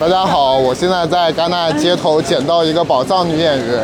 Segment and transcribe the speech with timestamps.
[0.00, 3.82] 大家好，我现在在戛纳街头捡到一个宝藏女演员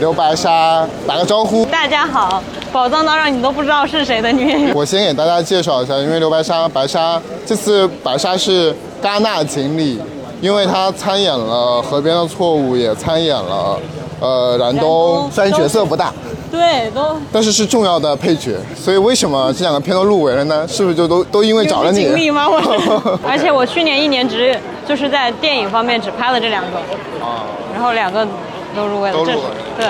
[0.00, 1.64] 刘白沙，打个招呼。
[1.66, 4.74] 大家好，宝藏到让你都不知道是谁的女演员。
[4.74, 10.00] 我先给大家介绍一下，因为刘白沙，白沙这次白沙是戛纳锦鲤，
[10.40, 13.78] 因为她参演了《河边的错误》，也参演了
[14.18, 16.12] 呃燃燃冬， 虽然角色不大，
[16.50, 18.56] 对，都但是是重要的配角。
[18.74, 20.66] 所以为什么这两个片都入围了呢？
[20.66, 22.00] 是不是就都都因为找了你？
[22.02, 22.48] 经历吗？
[22.50, 22.58] 我，
[23.24, 24.58] 而且我去年一年只
[24.90, 26.78] 就是在电影方面只拍了这两个，
[27.24, 28.26] 啊，然后两个
[28.74, 29.86] 都入围了，这是都入围对。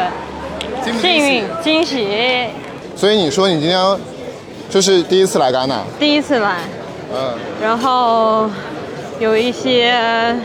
[1.00, 2.46] 幸运惊喜，
[2.94, 3.96] 所以你说你今天
[4.68, 6.58] 就是第一次来戛纳，第一次来，
[7.14, 8.50] 嗯，然后
[9.18, 10.36] 有一些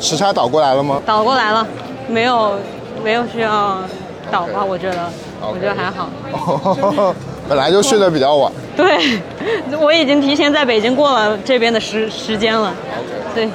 [0.00, 1.00] 时差倒过来了吗？
[1.06, 1.64] 倒过来了，
[2.08, 2.58] 没有
[3.04, 3.78] 没有需要
[4.28, 4.64] 倒吧？
[4.64, 5.08] 我觉得，
[5.40, 7.14] 我觉得还好。
[7.48, 8.52] 本来就睡得比较晚。
[8.76, 9.20] 对，
[9.80, 12.74] 我已经提前在北京过了这边的时时间了。
[13.32, 13.48] 对，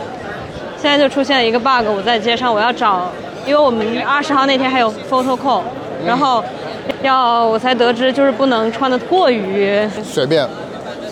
[0.77, 3.11] 现在就出现了一个 bug，我在街上我要找，
[3.45, 5.61] 因为我们二十号那天还有 photo call，
[6.05, 6.43] 然后
[7.01, 10.47] 要我才得知就是不能穿的过于随便，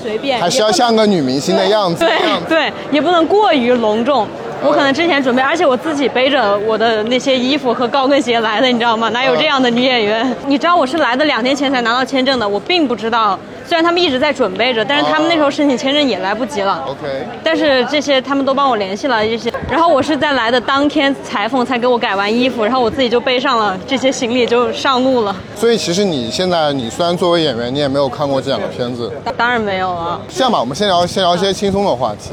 [0.02, 2.06] 随便，还是要像个女明星的样子。
[2.06, 4.28] 对对，也不能过于隆重。
[4.66, 9.10] 我可能之前准备，而且我自己背着我的那些衣服和高跟鞋来的，你知道吗？
[9.10, 10.36] 哪有这样的女演员？
[10.48, 13.38] 你知道我是来的两天前才拿到签证的，我并不知道。
[13.66, 16.84] 虽然他们一直在准备着，但是他们那时候申请签证也来不及了。
[16.86, 25.36] OK，但是这些他们都帮我联系了这些，然后我是在来的当天裁缝才给我改完衣服，然后我自己就背上了这些行李就上路了。
[25.56, 29.12] 所以其实你现在你虽然作为演员，你也没有看过这两个片子。
[29.38, 32.32] 当然没有了，这样吧，我们先聊先聊一些轻松的话题。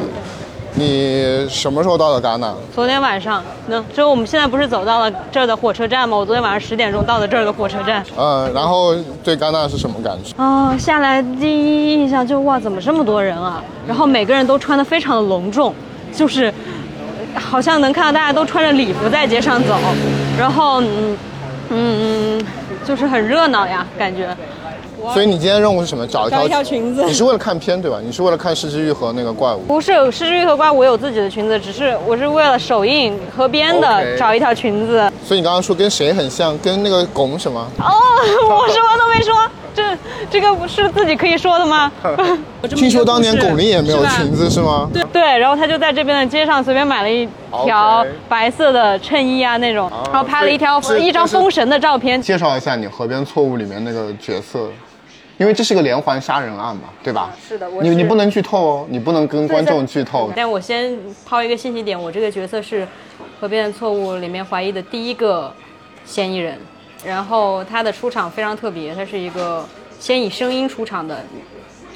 [0.75, 2.55] 你什么时候到的戛纳？
[2.75, 6.17] 昨天晚上，那就我们现在不是走到了这儿的火车站吗？
[6.17, 8.05] 我昨天晚上十点钟到的这儿的火车站。
[8.17, 8.95] 嗯，然后
[9.25, 10.41] 对戛纳是什么感受？
[10.43, 13.63] 啊、下来第一印象就哇，怎么这么多人啊？
[13.87, 15.75] 然后每个人都穿的非常的隆重，
[16.13, 16.53] 就是
[17.35, 19.75] 呃好像能看到大家都穿着礼服在街上走，
[20.39, 21.19] 然后嗯
[21.71, 22.47] 嗯嗯，
[22.85, 24.29] 就是很热闹呀，感觉。
[25.13, 26.07] 所以你今天任务是什么？
[26.07, 27.99] 找一条找一条裙子你是为了看片对吧？
[28.05, 29.61] 你是为了看《失之愈合》那个怪物。
[29.69, 35.11] 不是，狮子玉和怪我有自己的裙子，只是我是为了首映河边的找一条裙子。
[35.25, 36.57] 所以你刚刚说跟谁很像？
[36.59, 37.61] 跟那个拱什么？
[37.79, 37.85] 哦，
[38.49, 39.35] 我什么都没说，
[39.75, 39.97] 这
[40.31, 41.91] 这个不是自己可以说的吗？
[42.77, 44.89] 听说当年巩俐也没有裙子是吗？
[44.93, 47.27] 对对，然后他就在这边的街上随便买了一
[47.65, 52.21] 条白色的衬衣啊那种，然后拍了一条一张封神的照片。
[52.21, 54.69] 介绍一下你《河边错误》里面那个角色，
[55.41, 57.35] 因为这是个连环杀人案嘛，对吧？
[57.49, 60.31] 是的我你你不能剧透哦，你不能跟观众剧透。
[60.37, 62.83] 但我先抛一个信息点，我这个角色是
[63.41, 65.51] 《河边的错误》里面怀疑的第一个
[66.05, 66.59] 嫌疑人，
[67.07, 69.67] 然后他的出场非常特别，他是一个
[69.99, 71.25] 先以声音出场的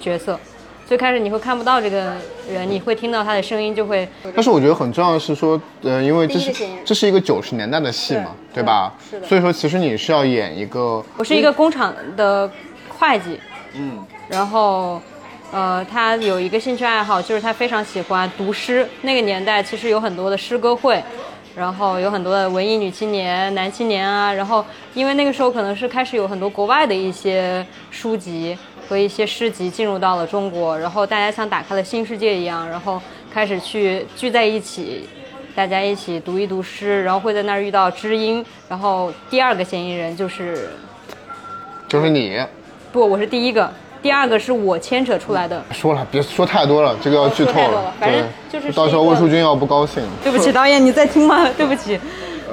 [0.00, 0.40] 角色。
[0.86, 2.14] 最开始你会看不到这个
[2.50, 6.50] 人，你会听到他的声音，就会但是我觉得很重要的是说，呃，因为这是
[6.82, 8.94] 这是一个九十年代的戏嘛，对吧？
[9.10, 12.50] 是的所以说，其实你是要演一个，我是一个工厂的
[13.04, 13.38] 会计，
[13.74, 14.98] 嗯，然后，
[15.52, 18.88] 呃，他有一个兴趣爱好，就是他非常喜欢读诗。
[19.02, 21.02] 那个年代其实有很多的诗歌会，
[21.54, 24.32] 然后有很多的文艺女青年、男青年啊。
[24.32, 28.56] 然后，因为那个时候可能是开始有很多国外的一些书籍
[28.88, 32.98] 和一些诗集进入到了中国，然后大家像打开了新世界一样，然后
[33.30, 35.06] 开始去聚在一起。
[35.54, 40.70] 大家一起读一读诗，然后会在那儿遇到知音，然后第二个嫌疑人就是
[41.86, 42.44] 就是你
[42.94, 43.68] 不，我是第一个，
[44.00, 45.60] 第二个是我牵扯出来的。
[45.72, 50.00] 说了，别说太多了，这个要剧透说太多了反正，就是到时候魏淑君要不高兴。
[50.22, 51.48] 对不起， 导演，你在听吗？
[51.56, 51.98] 对不起，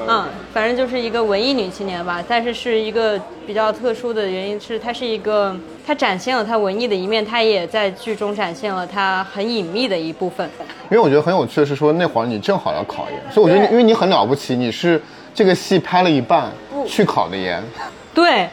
[0.08, 5.56] 嗯，反正就是一个文艺女青年吧，但是是一个比较特殊的原因是，她是一个，
[5.86, 10.50] 她展现了她文艺的一面，她也在剧中展现了她很隐秘的一部分。
[10.90, 15.00] 因为我觉得很有趣的是说，那会儿你正好要考研，所以我觉得你因为你很了不起，你是
[15.36, 16.52] 这个戏拍了一半
[16.88, 17.64] 去考的研，
[18.12, 18.50] 对，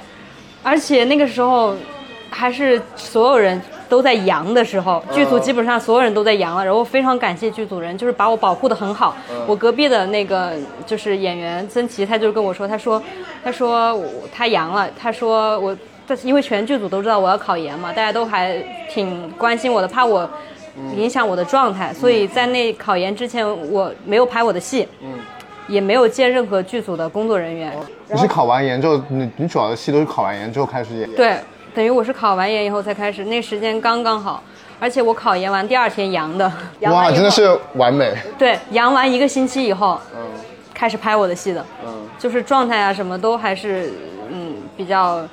[0.63, 1.75] 而且那个时候
[2.31, 9.17] 还是所有人都在阳的时候，剧组基本上所有人都在阳了，然后非常感谢剧组人，就是把我保护的很好。
[9.47, 10.53] 我隔壁的那个
[10.87, 13.03] 就是演员曾琦，他就跟我说，他说，
[13.43, 14.01] 他说
[14.33, 15.77] 他阳了，他说我，
[16.07, 20.29] 但是因为全剧组都知道我要考研嘛，大家都还挺关心我的，怕我。
[20.97, 24.87] 影响我的状态，所以在那考研之前，我没有拍我的戏，
[25.69, 27.73] 也没有见任何剧组的工作人员。
[28.11, 31.09] 你是考完研之后，你你主要的戏都是考完研之后开始演。
[31.15, 31.37] 对，
[31.75, 34.43] 等于我是考完研以后才开始，那时间刚刚好，
[34.81, 36.51] 而且我考研完第二天阳的，
[36.81, 38.13] 阳哇，真的是完美。
[38.39, 40.21] 对，阳完一个星期以后，嗯
[40.75, 43.93] 开始拍我的戏的，嗯，就是状态啊什么都还是
[44.31, 45.27] 嗯比较，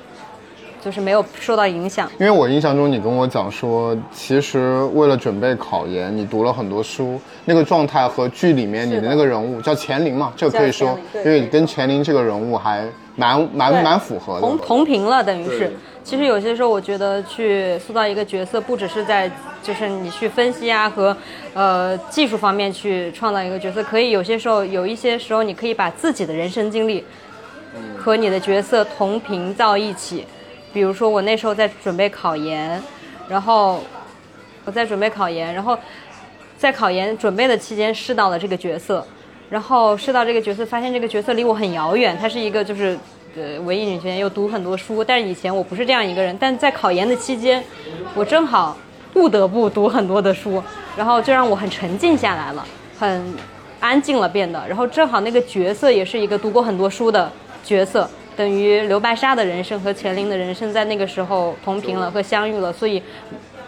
[0.86, 2.08] 就是没有受到影响。
[2.16, 14.40] 因为我印象中你跟我讲说，其实为了准备考研，你读了很多书，那个状态和剧里面你的那个人物叫钱琳嘛，这个可以说因为你跟钱琳这个人物还蛮蛮对蛮符合的。
[14.42, 15.72] 同同频了，等于是。
[16.04, 19.28] 其实有些时候，我觉得去塑造一个角色，不只是在
[19.60, 21.16] 就是你去分析啊和
[21.52, 27.04] 呃技术方面去创造一个角色，可以有些时候有一些时候，你可以把自己的人生经历
[27.98, 30.24] 和你的角色同频到一起。
[30.76, 32.78] 比如说我那时候在准备考研，
[33.30, 33.82] 然后
[34.66, 35.74] 我在准备考研，然后
[36.58, 39.02] 在考研准备的期间试到了这个角色，
[39.48, 42.94] 然后试到这个角色，发现这个角色离我很遥远，他是一个就是
[43.34, 47.64] 呃文艺女青年，又读很多书，但是以前我不是这样一个人，但在考研的期间，
[48.14, 48.76] 我正好
[49.14, 50.62] 不得不读很多的书，
[50.94, 52.62] 然后就让我很沉静下来了，
[52.98, 53.34] 很
[53.80, 57.32] 安静了变得，然后正好那个角色也是一个读过很多书的
[57.64, 58.06] 角色。
[58.36, 63.02] 等于刘白沙的人生和钱琳的人生在那个时候同频了和相遇了，所以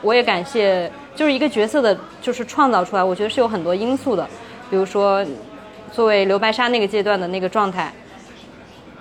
[0.02, 4.28] 我也感谢，就是一个角色的，就是创造出来，我觉得是有很多因素的，
[4.68, 5.24] 比如说
[5.90, 7.90] 作为刘白沙那个阶段的那个状态，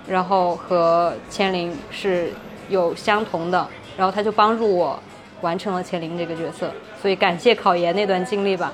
[0.08, 2.32] 然后和钱琳是
[2.70, 4.98] 有相同的，然后他就帮助我
[5.42, 8.72] 完成了钱琳这个角色，所以感谢考研那段经历吧，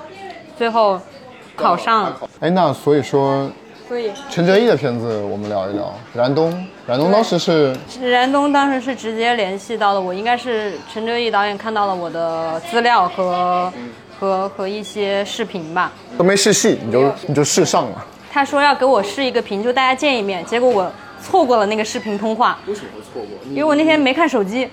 [0.57, 0.99] 最后
[1.57, 3.51] 考上了，哎，那所以说
[3.87, 5.93] 所以陈哲艺的片子我们聊一聊。
[6.13, 6.51] 燃冬，
[6.87, 13.71] 燃冬当时是燃冬当时是直接联系到了我，应该是陈哲艺导演看到了我的资料和
[14.19, 18.05] 和和一些视频吧，都没试戏，你就你就试上了。
[18.31, 20.91] 他说要给我试一个屏，就大家见一面，结果我
[21.21, 23.37] 错过了那个视频通话，为什么会错过？
[23.51, 24.67] 因为我那天没看手机，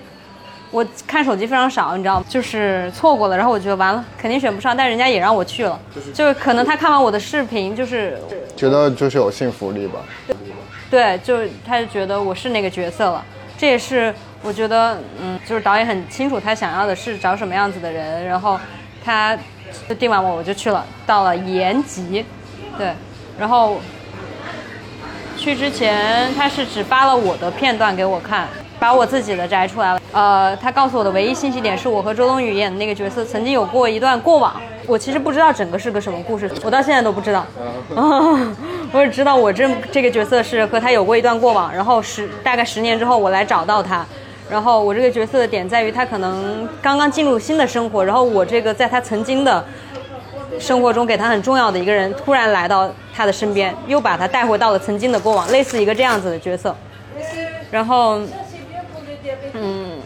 [0.73, 2.25] 我看手机非常少，你知道吗？
[2.27, 5.79] 就是错过了，然后我觉得完了，肯定选不上，但人家也让我去了，
[6.15, 8.17] 就是可能他看完我的视频，就是
[8.57, 9.99] 觉得就是有信服力吧。
[10.89, 13.23] 对，就他就觉得我是那个角色了。
[13.55, 14.11] 这也是
[14.41, 18.59] 我觉得，嗯，就是导演很清楚他想要的是找什么样子的人，然后
[19.05, 19.37] 他
[19.87, 22.25] 就定完我，我就去了，到了延吉，
[22.79, 22.91] 对，
[23.37, 23.79] 然后
[25.37, 28.47] 去之前他是只发了我的片段给我看，
[28.83, 30.01] 把我自己的摘出来了。
[30.11, 37.45] 呃，他告诉我的唯一信息点是我和周冬雨演的那个角色曾经有过一段过往，我其实不知道整个是个什么故事，我到现在都不知道。
[38.91, 44.05] 我只知道我这这个角色是和他有过一段过往，然后十大概十年之后我来找到他，
[44.49, 49.63] 然后我这个角色的点在于他可能刚刚进入新的生活，然后我这个在他曾经的
[50.59, 56.75] 生活中给他很重要的一个人突然来到他的身边，又把他带回到了曾经的过往，类似一个这样子的角色。
[57.71, 58.19] 然后，
[59.53, 59.99] 嗯，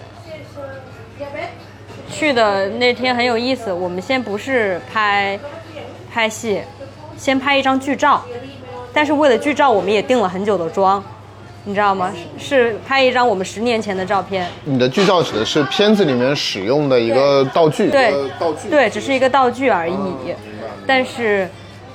[2.09, 3.71] 去的那天很有意思。
[3.71, 5.39] 我们先不是拍
[6.13, 6.61] 拍戏，
[7.17, 8.23] 先拍一张剧照，
[8.94, 11.03] 但是为了剧照，我们也定了很久的妆，
[11.65, 12.11] 你知道吗？
[12.38, 14.47] 是是拍一张我们十年前的照片。
[14.65, 19.95] 你的剧照指的是片子里面使用的一个道具，对一个道具，对，只是一个道具而已。
[20.85, 21.47] 但是，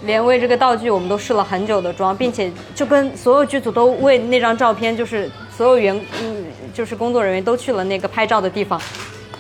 [0.03, 8.81] 连为这个道具，我们都试了很久的妆，并且就跟所有剧组都为那张照片，就是所有员，嗯，就是工作人员都去了那个拍照的地方，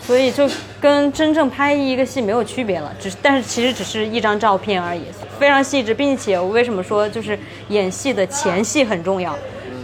[0.00, 0.48] 所以就
[0.80, 2.92] 跟真正拍一个戏没有区别了。
[3.00, 5.02] 只是，但是其实只是一张照片而已，
[5.38, 7.38] 非常细致，并且我为什么说就是
[7.68, 9.36] 演戏的前戏很重要？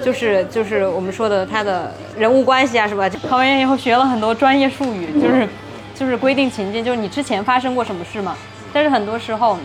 [0.04, 3.11] 就是就是我们说的他的人物关系啊，是吧？
[3.28, 5.49] 考完研以后学了很多专业术语，就是
[5.92, 8.37] 就是规定情境，就是你之前发生过什么事嘛。
[8.73, 9.58] 但是很多时候，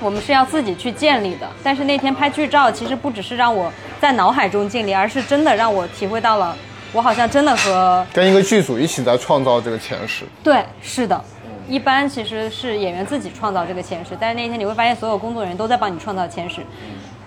[0.00, 1.48] 我们是要自己去建立的。
[1.62, 6.56] 但是那天拍剧照，其实不只是让我在脑海中建立，而是真的让我体会到了，
[6.92, 10.24] 我好像真的和跟一个剧组一起在创造这个前世。
[10.42, 11.22] 对，是的。
[11.68, 16.60] 一般其实是演员自己创造这个前世，但是那天你会发现所有工作人员都在帮你创造前世。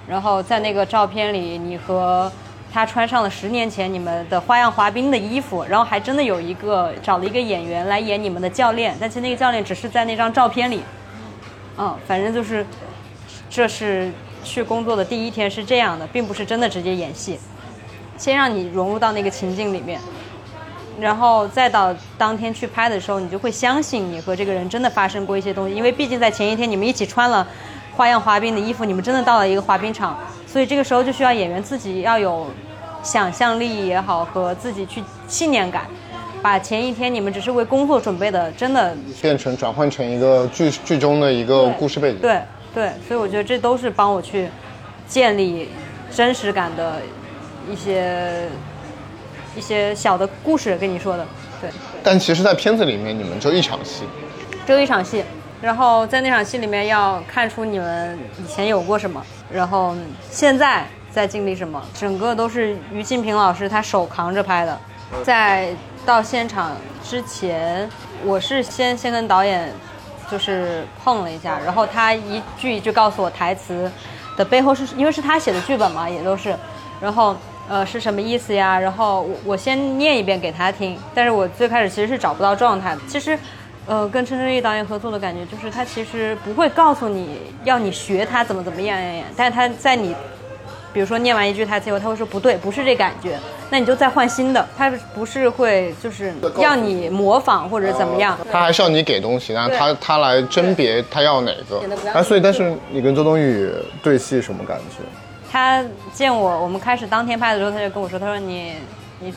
[0.08, 2.32] 然后在那个照片里，你和
[2.72, 10.82] 他穿上了十年前你们的花样滑冰的衣服，然后还真的有一个找了一个演员来演你们的教练，但其实那个教练只是在那张照片里。
[11.82, 12.66] 嗯，反正就是，
[13.50, 14.12] 这是
[14.44, 17.40] 去工作的第一天是这样的，并不是真的直接演戏，
[18.18, 19.98] 先让你融入到那个情境里面，
[21.00, 27.48] 然后再到当天去拍的时候，你就会相信你和这个人真的发生过一些东西，因为毕竟在前一天你们一起穿了
[27.96, 32.48] 花样滑冰的衣服，你们真的到了一个滑冰场，所以这个时候就需要演员自己要有
[33.02, 35.86] 想象力也好，和自己去信念感。
[36.42, 42.20] 把前一天你们只是为工作准备的，真的变成转换成一个剧剧中的一个故事背景。
[42.20, 42.40] 对
[42.74, 44.48] 对，所以我觉得这都是帮我去
[45.08, 45.70] 建立
[46.12, 47.02] 真实感的
[47.70, 48.48] 一些
[49.56, 51.26] 一些小的故事跟你说的。
[51.60, 51.70] 对，
[52.02, 54.04] 但其实，在片子里面，你们就一场戏，
[54.66, 55.24] 只有一场戏，
[55.62, 59.94] 然后在那场戏里面要看出你们以前有过什么，然后
[60.32, 64.80] 现在在经历什么，整个都是于静平老师他手扛着拍的。
[65.24, 65.70] 在
[66.06, 66.72] 到现场
[67.04, 67.88] 之前，
[68.26, 69.72] 我是先先跟导演
[70.32, 73.92] 就是碰了一下，然后他一句一句告诉我台词
[74.36, 76.56] 的背后是因为是他写的剧本嘛，也都是，
[77.00, 77.36] 然后
[77.68, 78.80] 呃是什么意思呀？
[78.80, 83.02] 然后我我先念一遍给他听，但是我最开始其实是找不到状态的。
[83.08, 83.38] 其实，
[83.86, 90.16] 呃，跟陈正义导演合作的感觉就是他其实不会告诉你要你学他怎么怎么样样样，但是他在你。
[90.92, 93.38] 比如说念完一句台词以后，他会说不对，不是这感觉，
[93.70, 94.68] 那你就再换新的。
[94.78, 101.82] 他不是会就是让你模仿或者怎么样，他还是要你给东西，然后他他来甄别他要哪个。
[102.14, 105.04] 哎，所以但是你跟周冬雨对戏什么感觉？
[105.52, 108.76] 他见我，我们开始当天拍的时候，他就跟我说，他说你
[109.20, 109.34] 你，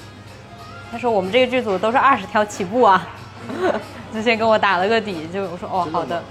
[0.90, 3.06] 他说我们这个剧组都是二十条起步啊，
[4.14, 6.22] 就先跟我打了个底，就我说哦好的。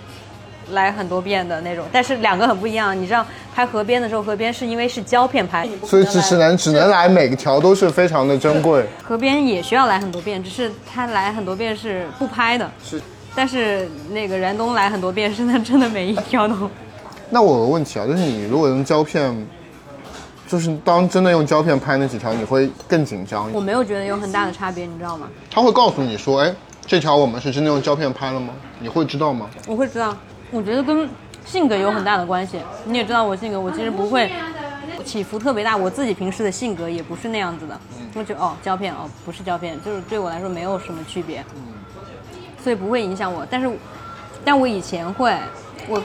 [0.72, 3.00] 来很多遍的那种，但是两个很不一样。
[3.00, 8.86] 你知道拍河边的时候，河边是因为是胶片拍，所以只能只能来每个条都是非常的珍贵。
[9.04, 12.70] 河边也需要来很多遍，只是他来很多遍是不拍的。
[12.84, 13.02] 是，
[13.36, 16.56] 但是那个燃冬来很多遍是他真的每一条都。
[17.30, 19.48] 那我有个问题啊，就是你如果用胶片，
[20.48, 23.50] 就是当真的用胶片拍那几条，你会更紧张？
[23.54, 25.30] 我没有觉得有很大的差别，你知道吗？
[25.50, 26.54] 他会告诉你说，哎，
[26.86, 28.54] 这条我们是真的用胶片拍了吗？
[28.80, 29.50] 你会知道吗？
[29.66, 30.14] 我会知道。
[30.52, 31.10] 我觉得跟
[31.46, 32.60] 性格有很大的关系。
[32.86, 34.30] 你也知道我性格，我其实不会
[35.06, 35.76] 起伏特别大。
[35.76, 37.80] 我自己平时的性格也不是那样子的。
[38.14, 41.44] 我就哦，胶片哦，不是胶片，就是对我来说没有什么区别，
[42.62, 43.48] 所以不会影响我。
[43.50, 43.72] 但是，
[44.44, 45.34] 但我以前会，
[45.88, 46.02] 我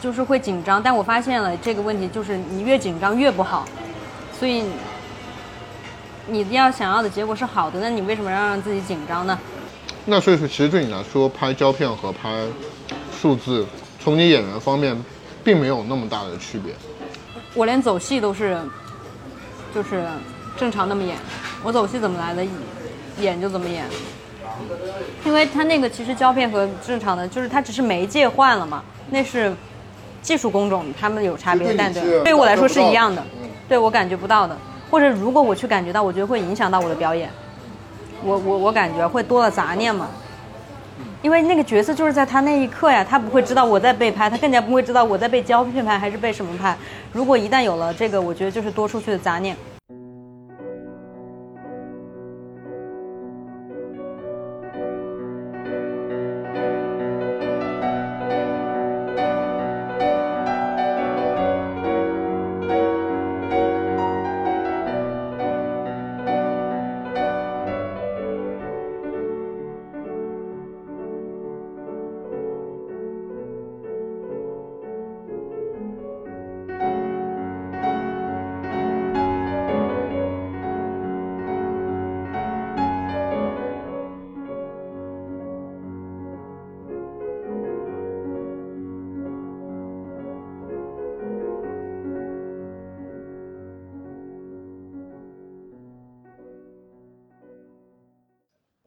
[0.00, 0.82] 就是会紧张。
[0.82, 3.68] 但我发现了这个问题，就是你越紧张越不好。
[4.32, 4.64] 所以，
[6.26, 9.38] 你要想要的结果是好的，那你为什么要让自己紧张呢？
[10.06, 12.30] 那所以说，其实对你来说，拍胶片和拍。
[13.26, 13.66] 数字
[13.98, 14.96] 从你演员方面，
[15.42, 16.72] 并没有那么大的区别。
[17.54, 18.56] 我连走戏都是，
[19.74, 20.04] 就是
[20.56, 21.16] 正常那么演。
[21.64, 22.46] 我走戏怎么来的，
[23.18, 23.84] 演就怎么演。
[25.24, 28.80] 因为他那个其实胶片和正常的，就是它只是媒介换了嘛，
[29.10, 29.52] 那是
[30.22, 33.20] 技术工种，他们有差别，但对对于我来说是一样的。
[33.68, 34.56] 对我感觉不到的，
[34.88, 37.28] 或者如果我去感觉到，我觉得会影响到我的表演。
[38.22, 40.08] 我我我感觉会多了杂念嘛。
[41.26, 46.76] 因为那个角色就是在他那一刻呀，他不会知道我在被拍，他更加不会知道我在被胶片拍还是被什么拍。
[47.12, 49.56] 如果一旦有了这个，我觉得就是多出去的杂念。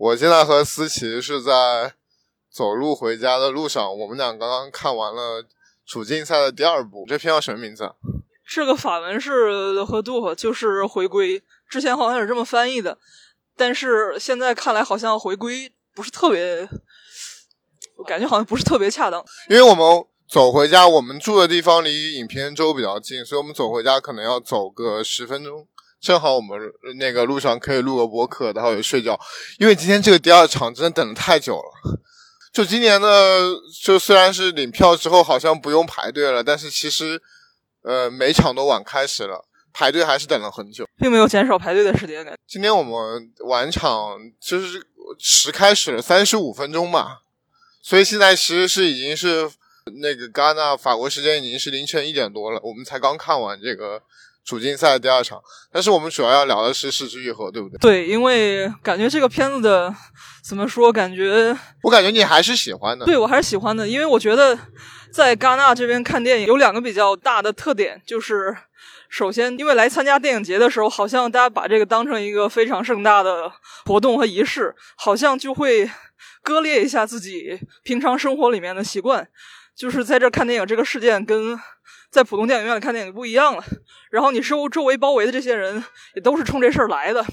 [0.10, 1.94] 我现在和思琪是在
[2.52, 5.46] 走路回家的路上，我们俩刚刚看完了
[5.86, 7.06] 主竞赛的第二部。
[7.08, 7.92] 这片叫什么名字？
[8.44, 11.44] 是个法文是和杜，就是回归。
[11.70, 12.98] 之前好像是这么翻译的，
[13.56, 16.68] 但是现在看来好像回归不是特别，
[17.98, 19.24] 我感觉好像不是特别恰当。
[19.48, 25.68] 因为我们走回家，我们住的地方离影片周比较近，所以我们走回家可能要走个十分钟。
[26.02, 26.58] 正好我们
[26.98, 29.20] 那个路上可以录个播客，然后也睡觉，
[29.58, 32.00] 因为今天这个第二场真的等的太久了。
[32.52, 33.08] 就今年的，
[33.84, 37.22] 就虽然是领票之后好像不用排队了，但是其实，
[37.84, 42.34] 呃，每场都晚开始了，排队还是等了很久，并没有减少排队的时间感。
[42.48, 44.82] 今天我们晚场就是
[45.20, 47.20] 迟开始了三十五分钟吧，
[47.84, 49.50] 所以现在其实是已经是
[50.02, 54.02] 那个戛纳法国时间已经是凌晨一点多了，我们才刚看完这个。
[54.46, 55.40] 主竞赛第二场，
[55.72, 57.78] 但是我们主要要聊的是《失之愈合》，对不对？
[57.78, 59.94] 对，因为感觉这个片子的
[60.44, 60.92] 怎么说？
[60.92, 63.06] 感觉我感觉你还是喜欢的。
[63.06, 64.58] 对，我还是喜欢的，因为我觉得
[65.14, 68.58] 在戛纳这边看电影有两个比较大的特点，就是
[69.08, 73.52] 首先，因为来参加电影节的时候，好像大家把这个当成一个非常盛大的
[73.86, 75.88] 活动和仪式，好像就会
[76.42, 79.28] 割裂一下自己平常生活里面的习惯，
[79.78, 81.60] 就是在这看电影这个事件跟。
[82.12, 83.64] 在普通电影院里看电影不一样了，
[84.10, 85.84] 然后你周周围包围的这些人
[86.16, 87.24] 也都是冲这事儿来的，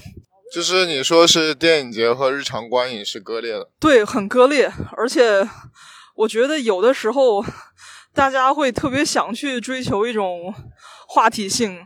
[0.53, 5.47] 就是你说是电影节和日常观影是割裂的，对，很割裂，而且
[6.15, 7.43] 我觉得有的时候
[8.13, 10.53] 大家会特别想去追求一种
[11.07, 11.83] 话题性，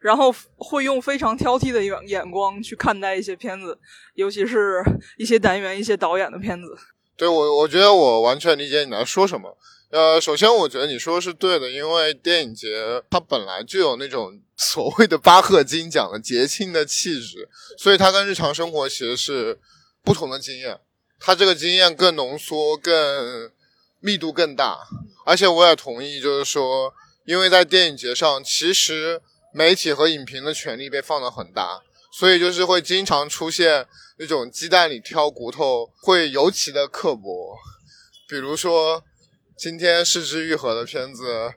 [0.00, 3.78] 然后会用非常挑剔的眼眼光去看待一些片子，
[4.14, 4.82] 尤其是
[5.16, 6.76] 一些单元、一些导演的片子。
[7.16, 9.56] 对我，我觉得我完全理解你在说什么。
[9.92, 17.46] 呃，首先我觉得你说的是对的，因为电影节它本来就有那种 所谓的巴赫金奖的节庆的气质，
[17.76, 19.60] 所以它跟日常生活其实是
[20.02, 20.80] 不同的经验。
[21.20, 23.50] 它这个经验更浓缩、更
[24.00, 24.78] 密度更大，
[25.26, 26.94] 而且我也同意，就是说，
[27.26, 29.20] 因为在电影节上，其实
[29.52, 37.58] 媒体和影评的权利被放得很大，所以就是会经常出现那种鸡蛋里挑骨头，会尤其的刻薄，
[38.26, 39.04] 比如说。
[39.56, 41.52] 今天失之愈合的片子，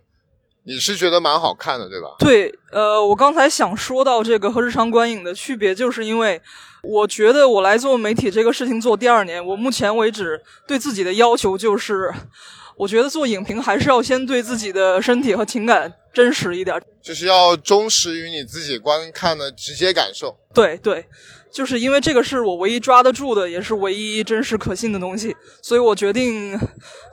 [0.66, 2.16] 你是觉得蛮好看的，对吧？
[2.20, 6.42] 对，呃，我刚才想说到这个和日常观影的区别，就是因为
[6.84, 12.14] 我觉得我来做媒体这个事情做第二年，我目前为止对自己的要求就是，
[12.78, 20.38] 我觉得做影评还是要先对自己的身体和情感真实一点，就是要忠实于你自己观看的直接感受。
[20.54, 21.06] 对对。
[21.56, 26.60] 就是因为这个是我唯一抓得住的，也是唯一真实可信的东西，所以我决定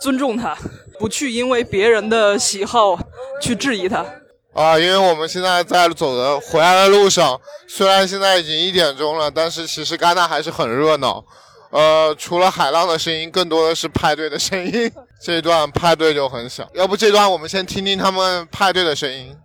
[0.00, 0.58] 尊重他，
[0.98, 2.98] 不去因为别人的喜好
[3.40, 4.04] 去质疑他。
[4.52, 11.24] 啊，因为我们现在在走的回来的路上，虽然现在已经一点钟了，但是其实戛纳还是很热闹。
[11.70, 14.90] 呃，除了海浪的声音，更多的是派对的声音。
[15.22, 19.36] 这一段派对就很响，要不这段我们先听听他们派对的声音。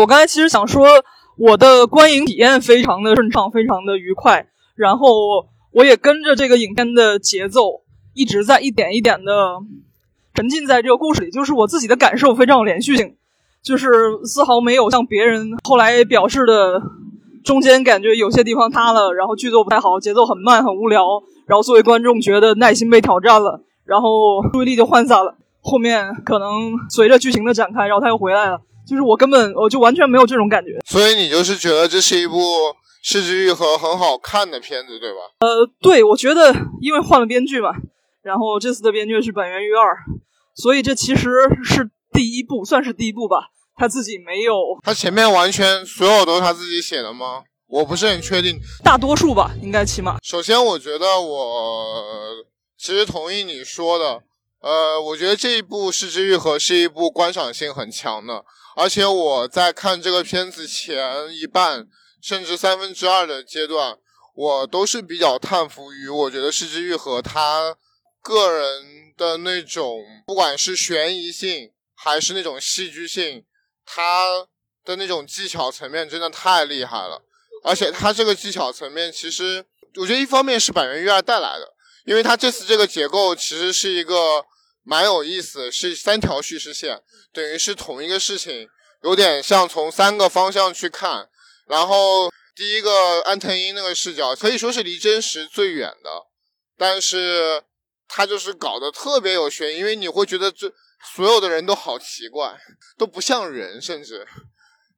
[0.00, 0.86] 我刚才其实想说，
[1.38, 4.46] 我的观影体验非常的顺畅，非常的愉快。
[4.74, 5.08] 然后
[5.72, 7.82] 我也跟着这个影片的节奏，
[8.14, 9.32] 一直在一点一点的
[10.34, 11.30] 沉浸在这个故事里。
[11.30, 13.16] 就是我自己的感受非常有连续性，
[13.62, 13.88] 就是
[14.24, 16.82] 丝毫没有像别人后来表示的，
[17.42, 21.06] 中间感觉有些地方塌了，然后剧作不太好，节奏很慢，很无聊。
[21.46, 25.36] 然后作为观众觉得耐心被挑战了，然后注意力就涣散了。
[25.62, 28.60] 后面可能随着剧情的展开，然后他又回来了。
[28.86, 32.38] 就是我根本我就完全没有这种感觉，所以你就是觉得这是一部
[33.02, 35.18] 失之愈合很好看的片子，对吧？
[35.40, 37.70] 呃，对，我觉得因为换了编剧嘛，
[38.22, 39.96] 然后这次的编剧是本源于二，
[40.54, 41.30] 所以这其实
[41.64, 43.50] 是第一部，算是第一部吧。
[43.78, 47.42] 他自己没有，他前面完全所有都是他自己写的吗？
[47.66, 50.16] 我不是很确定，大多数吧，应该起码。
[50.22, 52.02] 首先，我觉得我
[52.78, 54.22] 其实同意你说的，
[54.60, 58.44] 呃，我觉得这一部失之愈合是一部观赏性很强的。
[58.78, 61.88] 而且我在看这个片子前一半，
[62.20, 63.96] 甚至三分之二的阶段，
[64.34, 67.74] 我都是比较叹服于我觉得失之愈合他
[68.20, 73.46] 个人的那种，不管是悬疑性还是那种戏剧性，
[73.86, 74.46] 他
[74.84, 77.22] 的那种技巧层面真的太厉害了。
[77.64, 81.72] 而且他这个技巧层面，其实我觉得一方面是板垣育二带来的，
[82.04, 84.44] 因为他这次这个结构其实是一个。
[84.88, 88.68] 蛮有意思，是三条叙事线，等于是同一个事情，
[89.02, 91.28] 有点像从三个方向去看。
[91.66, 96.26] 然后第一个安藤英那个视角可以说是离真实最远的，
[96.78, 97.64] 但是
[98.06, 100.72] 他就是搞得特别有悬疑，因为你会觉得这
[101.16, 102.56] 所有的人都好奇怪，
[102.96, 104.24] 都不像人，甚至，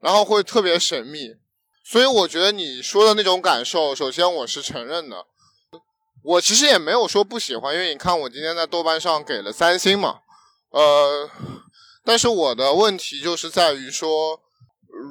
[0.01, 1.35] 然后会特别神秘。
[1.83, 5.25] 所以我觉得你说的那种感受，首先我是承认的。
[6.23, 10.19] 我其实也没有说不喜欢，因为你看我今天在豆瓣上给了三星嘛，
[10.71, 11.31] 呃，
[12.05, 14.41] 但是我的问题就是在于说，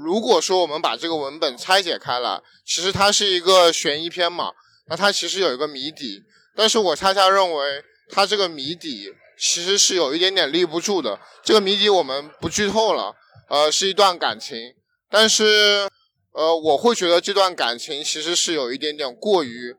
[0.04, 4.52] 如果说我们把这个文本拆解开来，其实它是一个悬疑片嘛，
[4.90, 6.22] 那它其实有一个谜底，
[6.56, 11.20] 但是我恰恰认为它这个谜底其实是有一点点立不住的。
[11.44, 13.16] 这个谜底我们不剧透了，
[13.50, 14.76] 呃，是一段感情，
[15.10, 15.90] 但是
[16.34, 19.76] 呃，我会觉得这段感情其实是有一点点过于。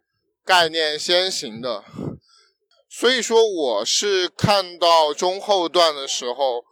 [0.49, 1.85] 概念先行的，
[2.89, 6.65] 所以说我是看到中后段的时候，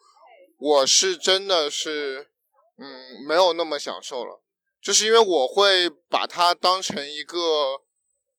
[0.58, 2.30] 我是真的是，
[2.78, 4.40] 嗯，没有那么享受了，
[4.80, 7.82] 就是因为我会把它当成一个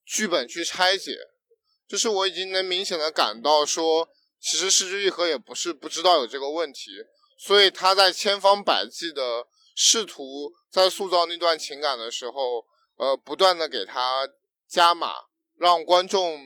[0.03, 1.15] 剧本去拆解，
[1.87, 4.09] 就是我已经能明显的感到说，
[4.41, 6.89] 其实失之愈合也不是不知道有这个问题，
[7.37, 9.45] 所以他在千方百计的
[9.75, 14.27] 试图在塑造那段情感的时候，呃，不断的给他
[14.67, 15.26] 加码。
[15.57, 16.39] 让观众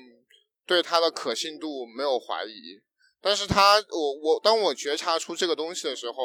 [0.66, 2.80] 对他的可信度没有怀疑，
[3.22, 6.16] 但是他我我当我觉察出这个东西的时候，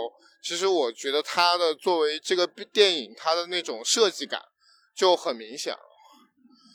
[0.43, 4.41] 其实我觉得他的作为这个电影，他的那种设计感
[4.95, 5.81] 就很明显了。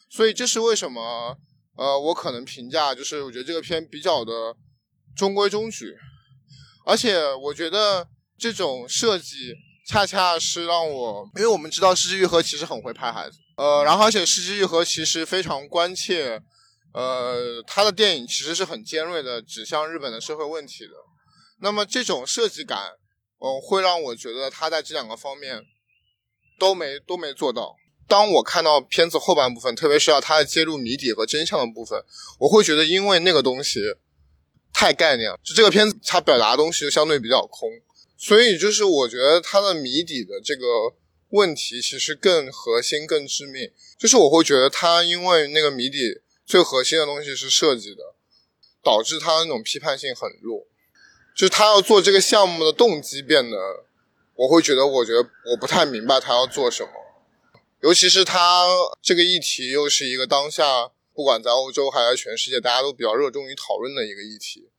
[0.09, 1.37] 所以这是为什么
[1.77, 4.53] 呃，我可能评价就是我觉得这个片比较的
[5.15, 5.95] 中规中矩，
[6.85, 8.05] 而且我觉得
[8.37, 9.53] 这种设计
[9.87, 16.41] 恰恰是让我，因为我们知道失之愈合其实很会拍孩子，呃，然后而且失之愈合其实非常关切，
[16.93, 20.91] 呃，他的电影其实是很尖锐的，指向日本的社会问题的。
[21.61, 22.79] 那么这种设计感，
[23.39, 25.61] 嗯，会让我觉得他在这两个方面
[26.59, 27.75] 都没都没做到。
[28.07, 32.03] 当我看到片子后半部分，特别是要他揭露谜底和真相的部分，
[32.39, 33.79] 我会觉得因为那个东西
[34.73, 37.69] 太概念了，就这个片子它表达的东西就相对比较空。
[38.17, 40.65] 所以就是我觉得它的谜底的这个
[41.31, 43.71] 问题其实更核心、更致命。
[43.97, 48.15] 就是我会觉得他因为那个谜底最核心的东西是设计的，
[48.83, 50.65] 导致他那种批判性很弱。
[51.35, 53.85] 就他要做这个项目的动机变得，
[54.35, 56.89] 我会觉得我觉得我不太明白他要做什么。
[57.81, 58.67] 尤其是他
[59.01, 64.69] 这个议题又是一个当下不管在欧洲还是全世界大家都比较热衷于讨论的一个议题。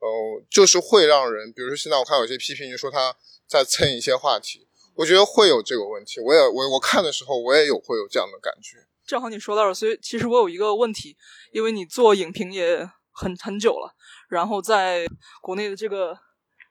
[0.00, 3.16] 呃，就是会让人，比如说现在我看有些批评，就说他
[3.48, 4.67] 在蹭一些话题，
[4.98, 6.20] 我觉得会有这个问题。
[6.20, 8.78] 我也我我看的时候，我也有会有这样的感觉。
[9.06, 11.16] 正好你说到了，所以其实我有一个问题，
[11.52, 12.78] 因为你做影评也
[13.12, 13.94] 很很久了，
[14.28, 15.06] 然后在
[15.40, 16.18] 国内的这个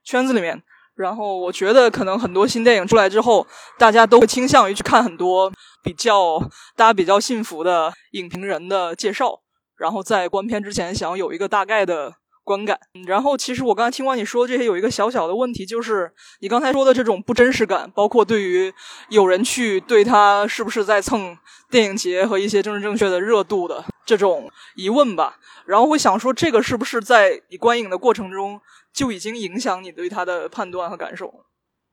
[0.03, 0.61] 圈子里面，
[0.95, 3.47] 然后我觉得可能很多新电影出来之后，
[3.79, 5.49] 大家都会倾向于去看很多
[5.81, 6.37] 比较
[6.75, 9.41] 大家比较信服的影评人的介绍，
[9.77, 12.15] 然后在观片之前想有一个大概的。
[12.47, 18.73] 观感，然后其实我刚才听完你说这些，有一个小小的问题，就是你刚才说的这种不真实感，包括对于
[19.09, 21.37] 有人去对他是不是在蹭
[21.69, 25.39] 电影节和一些政治正确的热度的这种疑问吧。
[25.65, 28.61] 然后会想说，这个是不是在你观影的过程中
[28.93, 31.43] 就已经影响你对他的判断和感受？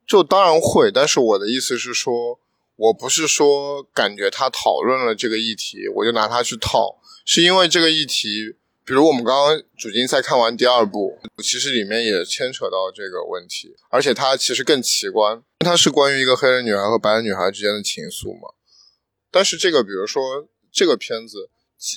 [0.07, 2.38] 就当然会，但是我的意思是说，
[2.77, 8.55] 我不是说感觉他讨论了这个议题，我就拿它去套，是因为这个议题。
[8.87, 18.53] 比如我们刚刚主竞赛看完第二部，其实里面也牵扯到这个问题，而且它其实更奇观，它是关于一个黑人女孩和白人女孩之间的情愫嘛。
[19.31, 21.49] 但是这个，比如说这个片子，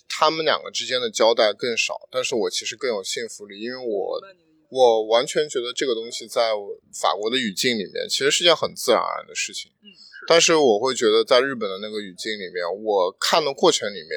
[0.08, 4.22] 他们两个之间的交代更少，但是我其实更有信服力，因为我
[4.70, 6.52] 我完全觉得这个东西在
[6.94, 9.70] 法国的语境里面其实是件很自然而然的事情。
[9.84, 9.92] 嗯，
[10.26, 14.12] 但是我会觉得在日本的那个语境里面，我看的过程里面，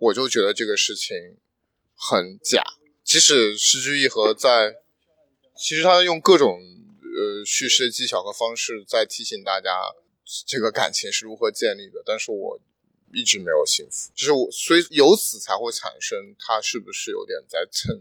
[0.00, 1.36] 我就觉得这个事情。
[2.00, 2.62] 很假，
[3.02, 4.76] 即使失之愈合在，
[5.56, 6.60] 其实他用各种
[7.02, 9.70] 呃叙事的技巧和方式在提醒大家
[10.46, 12.60] 这个感情是如何建立的，但是我
[13.12, 18.00] 一直没有幸福，就是我所以由此才会产生他是不是有点在蹭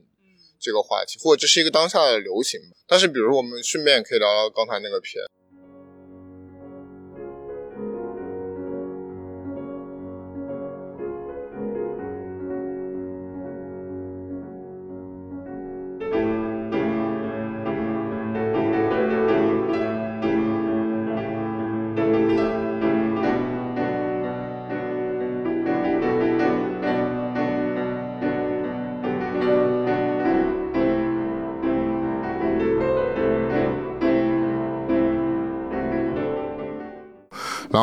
[0.59, 2.61] 这个话题，或者这是一个当下的流行。
[2.85, 5.23] 但是比如我们顺便可以聊聊刚才那个片。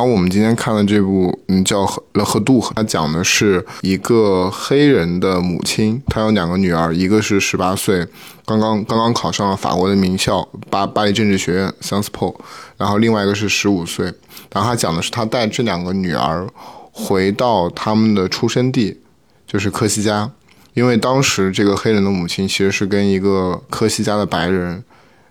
[0.05, 8.07] 我们今天看的这部，嗯，叫《了和杜》，它讲的是一个黑人的母亲，她有两个女儿，一个是十八岁，
[8.45, 12.41] 刚刚刚刚考上了法国的名校巴巴黎政治学院 s a n s p o
[12.77, 14.13] 然后另外一个是十五岁。
[14.53, 16.47] 然后他讲的是他带这两个女儿
[16.93, 18.99] 回到他们的出生地，
[19.47, 20.31] 就是科西嘉，
[20.75, 24.85] 因为当时这个黑人的母亲其实是跟一个科西嘉的白人，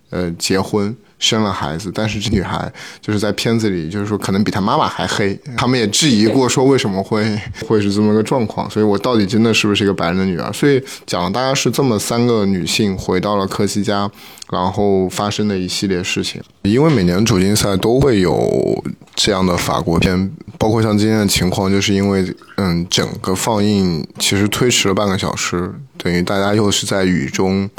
[0.09, 0.95] 呃，结婚。
[1.19, 2.71] 生了孩子，但是这女孩
[3.01, 5.39] 就是在片子里，就是说可能比她妈妈还黑。
[5.55, 7.23] 他们也质疑过，说为什么会
[7.67, 8.69] 会是这么个状况。
[8.69, 10.51] 所以我到底真的是不是一个白人的女儿？
[10.51, 14.09] 所以讲了大概是这么三个女性回到了科西嘉，
[14.51, 16.41] 然后发生的一系列事情。
[16.63, 18.83] 因为每年主竞赛都会有
[19.15, 22.25] 这样的法国片，包括像今天的情况，就是因为
[22.57, 27.69] 嗯，整个放映其实推迟了半个小时，等于大家又是在雨中。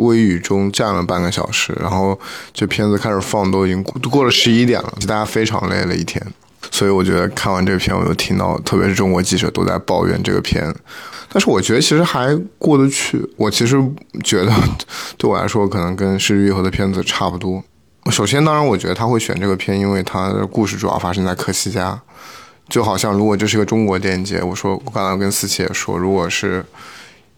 [0.00, 2.18] 微雨中站了半个小时，然后
[2.52, 6.24] 这片子开始放都已经过了十一点了，大家非常累了一天，
[6.70, 10.74] 所以我觉得看完这片，我就听到特别是中国记者都在抱怨这个片，
[11.32, 13.24] 但是我觉得其实还过得去。
[13.36, 13.76] 我其实
[14.24, 14.52] 觉得
[15.18, 17.62] 对我来说，可能跟《失之愈合》的片子差不多。
[18.10, 22.00] 首先，当然我觉得他会选这个片，因为他的故事主要发生在科西嘉，
[22.68, 26.64] 就好像如果这是个中国电影节，我说我刚才跟思琪也说，如果是。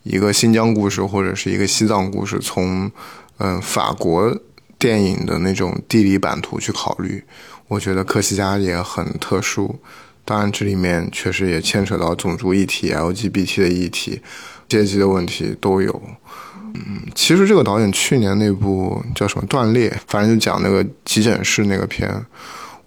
[0.02, 2.90] 一个新疆故事或者是一个西藏故事，从
[3.38, 4.36] 嗯法国
[4.78, 7.22] 电影的那种地理版图去考虑，
[7.68, 9.78] 我觉得科西嘉也很特殊。
[10.24, 14.20] 当然，这里面确实也牵扯到种族议题、LGBT 的议题、
[14.68, 16.02] 阶级的问题都有。
[16.74, 22.08] 嗯，其实这个导演去年那部叫什么《断裂》，反正就讲那个急诊室那个片，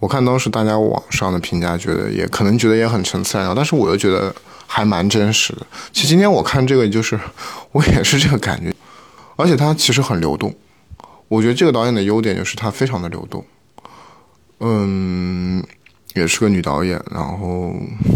[0.06, 4.32] 我看当时大家网上的评价，觉得也可能觉得也很陈词滥调，但是我又觉得
[4.68, 5.66] 还蛮真实的。
[5.92, 7.20] 其实今天我看这个，就是
[7.72, 8.72] 我也是这个感觉，
[9.36, 10.54] 而且它其实很流动。
[11.28, 13.44] 我觉得这个导演的优点就是它非常的流动。
[14.60, 15.64] 嗯。
[16.14, 17.74] 也是个女导演，然后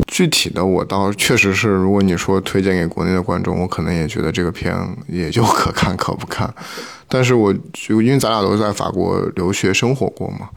[0.08, 4.73] 具体的我倒确实是，如果你说推荐给国内的观众，我可能也觉得这个片
[5.10, 6.49] 也就可看可不看。
[7.10, 10.47] 但是我就因为咱俩都在法国留学生活过嘛，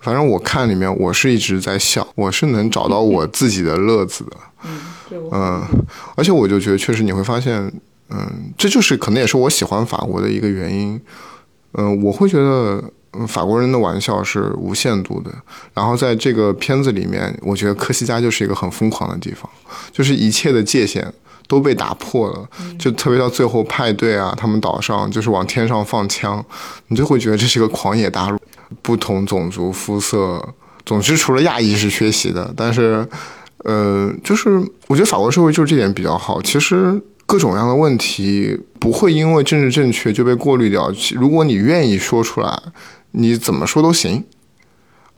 [0.00, 4.36] 反正我看里面我是一直在笑，我是能找到我自己的乐子的。
[5.32, 5.62] 嗯，
[6.16, 7.54] 而且我就觉得确实你会发现，
[8.10, 11.00] 嗯，这就是可能也是我喜欢法国的一个原因。
[11.72, 12.82] 嗯，我会觉得。
[13.26, 15.32] 法国人的玩笑是无限度的，
[15.72, 19.50] 然后在这个片子里面，我觉得科西嘉就是一个很疯狂的地方，
[19.90, 21.12] 就是一切的界限
[21.48, 26.44] 都被打破了，就特别到最后派对啊，他们岛上就是往天上放枪，
[26.88, 28.38] 你就会觉得这是一个狂野大陆，
[28.82, 30.54] 不同种族肤色，
[30.84, 33.06] 总之除了亚裔是缺席的，但是，
[33.64, 34.50] 呃，就是
[34.86, 37.02] 我觉得法国社会就是这点比较好，其实。
[37.30, 40.90] 各种各样的问题不会因为政治正确就被过滤掉。
[41.14, 42.58] 如果你愿意说出来，
[43.10, 44.24] 你怎么说都行。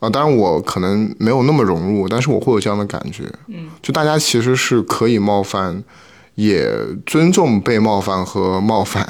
[0.01, 3.23] 啊，当然我可能没有那么融入，但是我会有这样的感觉。
[3.47, 5.81] 嗯，就大家其实是可以冒犯，
[6.35, 6.69] 也
[7.05, 9.07] 尊重被冒犯和冒犯。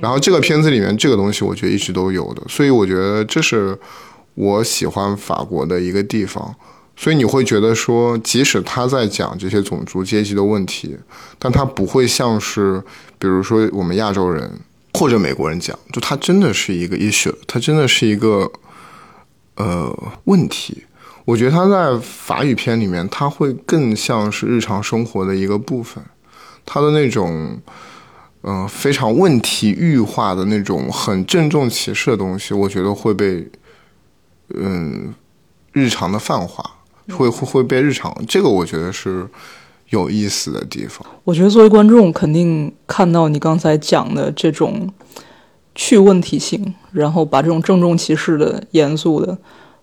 [0.00, 3.78] 然后这个片子里面这个东西，我觉得一直都有的，所以我觉得这是
[4.34, 6.54] 我喜欢法国的一个地方。
[6.96, 10.96] 所以你会觉得说，即使他在讲这些种族阶级的问题，
[11.40, 12.80] 但他不会像是，
[13.18, 14.48] 比如说我们亚洲人
[14.92, 18.48] 或者美国人讲，就他真的是一个 issue，他真的是一个
[19.56, 19.92] 呃
[20.26, 20.84] 问题。
[21.24, 26.04] 我觉得他在法语片里面，他会更像是日常生活的一个部分，
[26.64, 27.60] 他的那种
[28.46, 33.50] 嗯非常问题域化的那种很郑重其事的东西，我觉得会被
[34.54, 35.12] 嗯
[35.72, 36.70] 日常的泛化。
[37.10, 39.28] 会会会被日常，这个我觉得是
[39.90, 41.06] 有意思的地方。
[41.22, 44.90] 我觉得作为观众，肯定看到你刚才讲的这种
[45.74, 49.36] 去问题性，然后把这种郑重其事的、严肃的，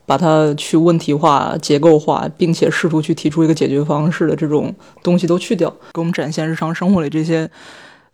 [0.08, 7.48] 把它去问题化、结构化，并且试图去提出一个解决方式的这种东西都去掉，给我们展现日常生活里这些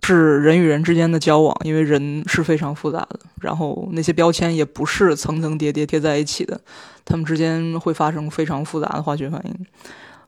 [0.04, 6.60] 是人与人之间的交往，因为人是非常复杂的，然后那些标签也不是层层叠叠贴在一起的。
[7.04, 9.66] 他们之间会发生非常复杂的化学反应，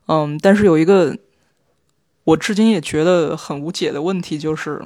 [0.08, 1.16] 嗯，但是有一个
[2.24, 4.82] 我至今也觉得很无解的问题，就是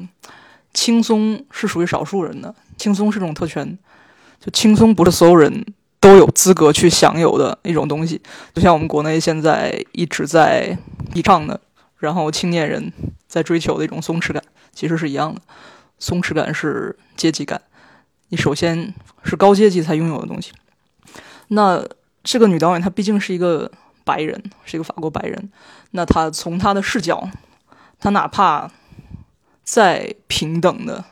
[0.72, 3.78] 轻松是属于少数人的，轻松是种特权，
[4.40, 5.64] 就轻松不是所有人
[6.00, 8.20] 都有资格去享有的一种东西，
[8.52, 10.76] 就像我们国内现在一直在
[11.12, 11.60] 提倡的，
[11.98, 12.92] 然后青年人
[13.28, 14.42] 在追求的一种松弛感，
[14.74, 15.40] 其实是一样的，
[15.98, 17.62] 松弛感是阶级感，
[18.28, 20.52] 你首先是高阶级才拥有的东西。
[21.48, 21.86] 那
[22.22, 23.70] 这个女导演她毕竟是一个
[24.04, 25.50] 白人，是一个法国白人。
[25.92, 27.28] 那她从她的视角，
[28.00, 28.70] 她哪怕
[29.62, 31.04] 再平等的、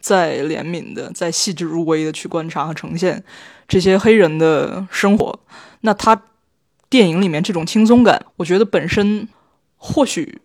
[0.00, 3.22] 再怜悯的、再细致入微的去观察和呈现
[3.68, 5.40] 这些黑人的生活，
[5.82, 6.22] 那她
[6.88, 9.28] 电影里面这种轻松感，我觉得本身
[9.76, 10.40] 或许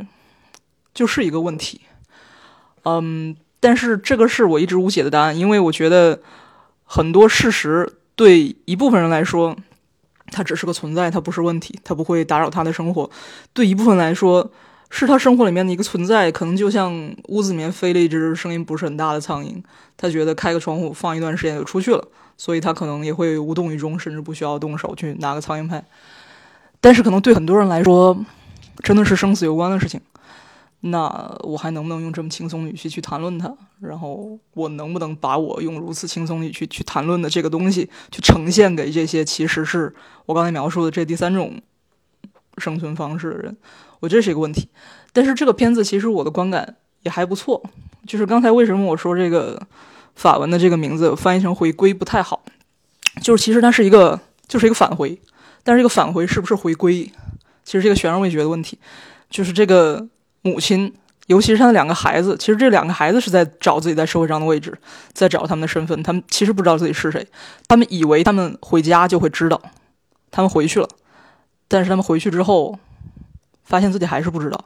[0.93, 1.81] 就是一个问题。
[3.01, 6.19] 嗯，但是这个是我一直无解的答案，因为我觉得
[6.83, 7.93] 很多事实。
[8.15, 9.55] 对一部分人来说，
[10.29, 13.09] 它只是个存在，它不是问题，它不会打扰他的生活。
[13.53, 14.51] 对一部分来说，
[14.89, 16.93] 是他生活里面的一个存在，可能就像
[17.29, 19.63] 屋子里面飞了一只声音不是很大的苍蝇，
[19.95, 25.81] 他觉得开个窗户放一段时间就出去了，所以他可能也会无动于衷，甚至不需要动手去拿个苍蝇拍。
[26.81, 28.17] 但是可能对很多人来说，
[28.83, 30.01] 真的是生死攸关的事情。
[30.81, 33.53] 那我还能不能用这么轻松的语气去谈论它？
[33.81, 39.93] 然后我能不能把我用如此轻松的语气去谈论的这个东西，去呈现给这些其实是
[40.25, 41.61] 我刚才描述的这第三种
[42.57, 43.57] 生存方式的人？
[43.99, 44.69] 我觉得是一个问题。
[45.11, 47.61] 但是这个片子其实我的观感也还不错。
[48.07, 49.61] 就是刚才为什么我说这个
[50.15, 52.41] 法文的这个名字翻译成“回归”不太好？
[53.21, 55.19] 就是其实它是一个就是一个返回，
[55.61, 57.11] 但是这个返回是不是回归，
[57.65, 58.79] 其实是个悬而未决的问题。
[59.29, 60.07] 就是这个。
[60.41, 60.93] 母亲，
[61.27, 64.77] 尤其是他的两个孩子，其实这两个孩子是在找自己在社会上的位置，
[65.13, 66.01] 在找他们的身份。
[66.01, 67.27] 他们其实不知道自己是谁，
[67.67, 69.61] 他们以为他们回家就会知道，
[70.31, 70.87] 他们回去了，
[71.67, 72.79] 但是他们回去之后，
[73.63, 74.65] 发现自己还是不知道。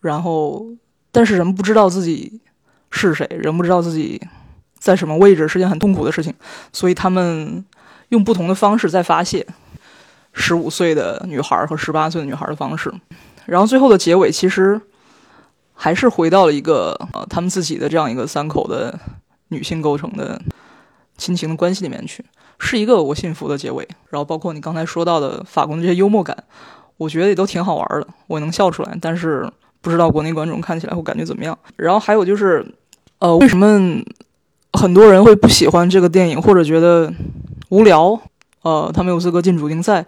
[0.00, 0.66] 然后，
[1.10, 2.40] 但是人不知道自己
[2.90, 4.20] 是谁，人不知道自己
[4.78, 6.34] 在什么位置，是件很痛苦的事情。
[6.72, 7.64] 所以他们
[8.10, 9.46] 用不同的方式在发泄，
[10.32, 12.92] 十五岁的女孩和十八岁的女孩的方式。
[13.46, 14.80] 然后最后的结尾其实
[15.80, 18.98] 还是回到了一个呃他们自己的这样一个三口的
[19.50, 20.40] 女性构成的
[21.16, 22.24] 亲情的关系里面去，
[22.58, 23.86] 是一个我信服的结尾。
[24.10, 26.36] 然后包括你刚才说到的法国的这些幽默感，
[26.96, 28.98] 我觉得也都挺好玩的，我能笑出来。
[29.00, 29.48] 但是
[29.80, 31.56] 不知道国内观众看起来会感觉怎么样。
[31.76, 32.66] 然后还有就是，
[33.20, 34.02] 呃，为什么
[34.72, 37.12] 很多人会不喜欢这个电影，或者觉得
[37.68, 38.20] 无聊？
[38.62, 40.04] 呃，他没有资格进主竞赛。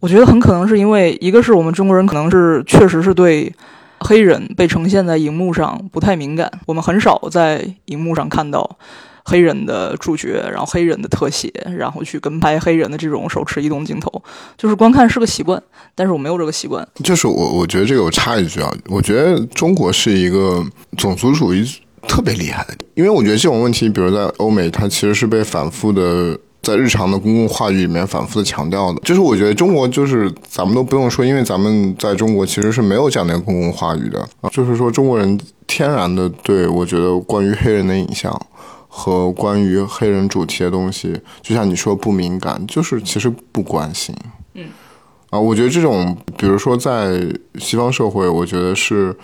[0.00, 3.52] 我觉得很可能是因为，一个是我们中国人可能是确实是对
[4.00, 8.78] 黑人被呈现在荧幕上不太敏感，我们很少在荧幕上看到
[9.24, 14.22] 黑人的主角，然后黑人的特写，然后去跟拍黑人的这种手持移动镜头，
[14.56, 15.62] 就是观看是个习惯，
[15.94, 16.86] 但是我没有这个习惯。
[17.02, 20.64] 就是我，我觉得这个我插一句啊，我觉得中国是一个
[20.96, 21.64] 种族主义
[22.06, 26.38] 特别厉害的，因为我觉得这种问题，比如在欧美，它其实是被反复的。
[26.60, 34.50] 在日常的公共话语里面反复的强调的，就是我觉得中国就是咱们都不用说，因为咱们在中国其实是没有这样的公共话语的啊。
[34.50, 38.38] 就是说中国人天然的对我觉得关于黑人的影像
[38.86, 44.14] 和关于黑人主题的东西，就像你说不敏感，就是其实不关心。
[44.54, 44.66] 嗯，
[45.30, 47.24] 啊，我觉得这种，比如说在
[47.58, 49.16] 西方社会，我觉得是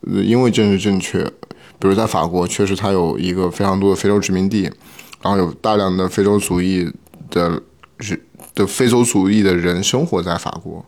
[0.00, 1.22] 因为政治正确，
[1.78, 4.70] 比如在法国，确实它有一个非常多的非洲殖民地。
[5.22, 6.90] 然后有大量的非洲族裔
[7.30, 7.62] 的
[7.98, 8.20] 人
[8.54, 10.84] 的非洲族裔的人生活在法国，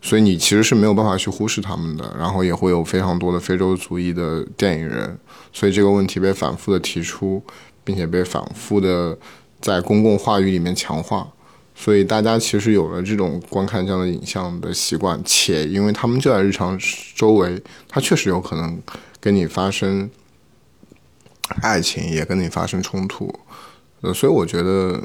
[0.00, 2.14] 所以你其实是没有办法去忽视他们的。
[2.18, 5.18] 然后也会有非常多的非洲族裔的电影人，
[5.52, 7.42] 所以这个问题被反复的提出，
[7.82, 9.18] 并且被反复的
[9.60, 11.26] 在公共话语里面强化。
[11.74, 16.78] 所以大家其实有了这种观看这样的影像的习惯，且因为他们就在日常
[17.14, 18.80] 周围，他确实有可能
[19.20, 20.08] 跟你发生
[21.60, 23.34] 爱情，也跟你发生冲突。
[24.02, 25.02] 呃，所以我觉得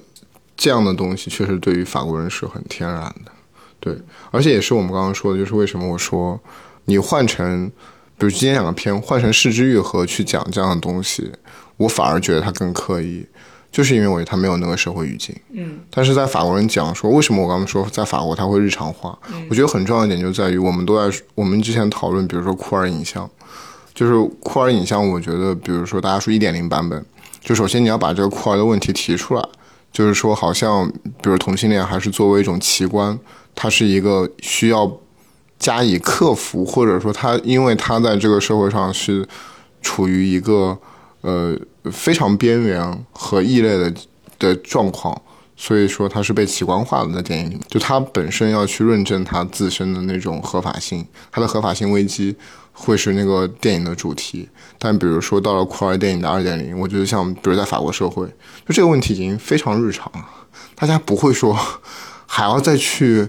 [0.57, 3.31] 这样的东西确实对于法国人是很天然的，
[3.79, 3.97] 对，
[4.29, 6.39] 而且也是我们刚刚说的，就是为什么我说
[6.85, 7.67] 你换成，
[8.17, 11.31] 比如今天两个片换成《失之愈合》去讲这样的东西，
[11.77, 13.25] 我反而觉得它更刻意，
[13.71, 15.35] 就是因为我觉得他没有那个社会语境。
[15.53, 19.17] 嗯，但是在法国人讲说，为什么我刚刚说在法国他会日常化？
[19.49, 23.27] 我觉得很重要一点就在于我们都在我们之前讨论，比如说酷儿影像，
[23.95, 27.03] 就是酷儿影像，我觉得比如说大家说一点零版本。
[27.41, 29.43] 就首先你要把这个酷儿的问题提出来，
[29.91, 30.87] 就是说好像
[31.21, 33.17] 比如同性恋还是作为一种奇观，
[33.55, 34.99] 它是一个需要
[35.57, 39.27] 加以克服，或者说它因为它在这个社会上是
[39.81, 40.77] 处于一个
[41.21, 41.57] 呃
[41.91, 43.93] 非常边缘和异类的
[44.37, 45.19] 的状况，
[45.57, 52.35] 所以说它是被奇观化的在电影里面，就它本身要去论证它自身的那种合法性，它的合法性危机。
[52.73, 58.25] 会是那个电影的主题，但比如说到了酷儿电影的二点零，我觉得像比如在法国社会，
[58.65, 60.25] 就这个问题已经非常日常了，
[60.75, 61.55] 大家不会说
[62.25, 63.27] 还要再去，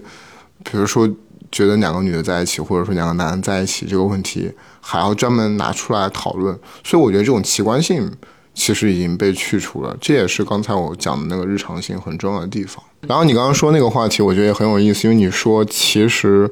[0.63, 1.07] 比如说
[1.51, 4.51] 觉得两个女的在一起，或者说两个男的在一起这个问题
[4.81, 8.11] 还要专门拿出来讨论，所以我觉得这种奇观性
[8.55, 12.83] 其实已经被去除了，这也是刚才我讲的那个日常性很重要的地方。
[13.01, 16.49] 然后你刚刚说那个话题，我觉得也很有意思，因为你说其实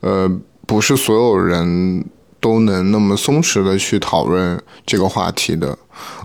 [0.00, 0.30] 呃
[0.66, 2.04] 不是所有人。
[2.46, 5.76] 都能那么松弛的去讨论这个话题的，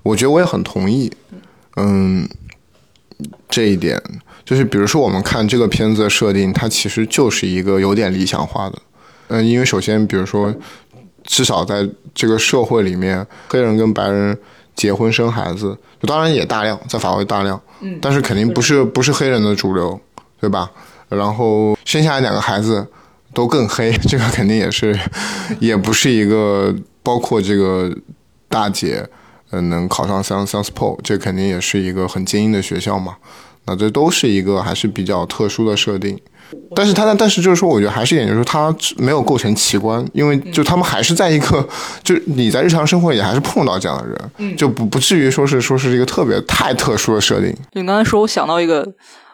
[0.04, 1.12] 我觉得我也很同意。
[1.78, 2.30] 嗯，
[3.50, 4.00] 这一点
[4.46, 8.78] 就是，比如说我们看这个片子的设定，它其实就是一个有点理想化的。
[9.30, 10.54] 嗯，因为首先，比如说，
[11.24, 14.38] 至少在这个社会里面，黑人跟白人
[14.76, 20.00] 结婚生孩子，当然也大量，在法国大量，嗯，但是肯定不是不是黑人的主流，
[20.40, 20.70] 对吧？
[21.10, 22.86] 然后生下来两个孩子。
[23.34, 24.98] 都更黑， 这个肯定也是，
[25.60, 27.92] 也不是一个包括这个
[28.50, 29.06] 大姐，
[29.52, 33.16] 嗯，能考上像像 SPO，这肯定也是一个很精英的学校嘛。
[33.66, 36.20] 那这都是一个还是比较特殊的设定。
[36.76, 41.66] 但是他但是就是说，我觉得还是一点就是说，他没有构成奇观，因为就他们还是在一个，
[42.04, 47.56] 就你在日常生活也还是碰到这样的人，就不不至于说是说是一个特别太特殊的设定。
[47.74, 48.86] 你刚才说，我想到一个。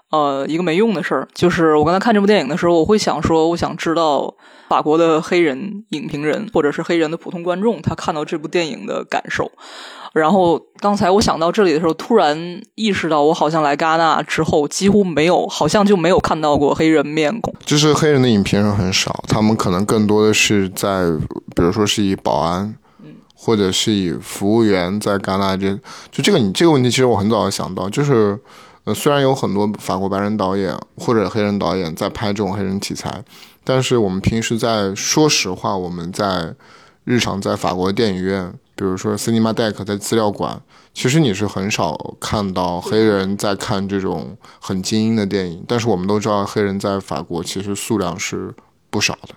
[0.09, 4.35] 呃，一个没用的事儿，就是我刚才看这部电影的时候，我会想说，我想知道
[4.69, 9.51] 法国的黑人影评人或者是黑人的普通观众，他看到这部电影的感受。
[10.13, 17.53] 然后刚才我想到这里的时候，突然意识到，我好像来戛纳之后，几乎没有，好像就没有看到过黑人面孔。
[17.65, 21.03] 就是黑人的影评人很少，他们可能更多的是在，
[21.53, 22.73] 比如说是以保安，
[23.35, 25.77] 或者是以服务员在戛纳这，
[26.09, 28.39] 就这个你这个问题，其实我很早就想到，就是。
[28.87, 33.21] 呃，虽然有很多法国白人导演或者黑人导演在拍这种黑人题材，
[33.65, 36.55] 但是我们平时在说实话，我们在
[37.03, 40.61] 日常在法国电影院，比如说 Cinema Deck 在资料馆，
[40.93, 45.65] 其实你是很少看到黑人在看这种很精英的电影。
[45.67, 48.55] 但是我们都知道，黑人在法国其实数量是
[48.89, 49.35] 不少的。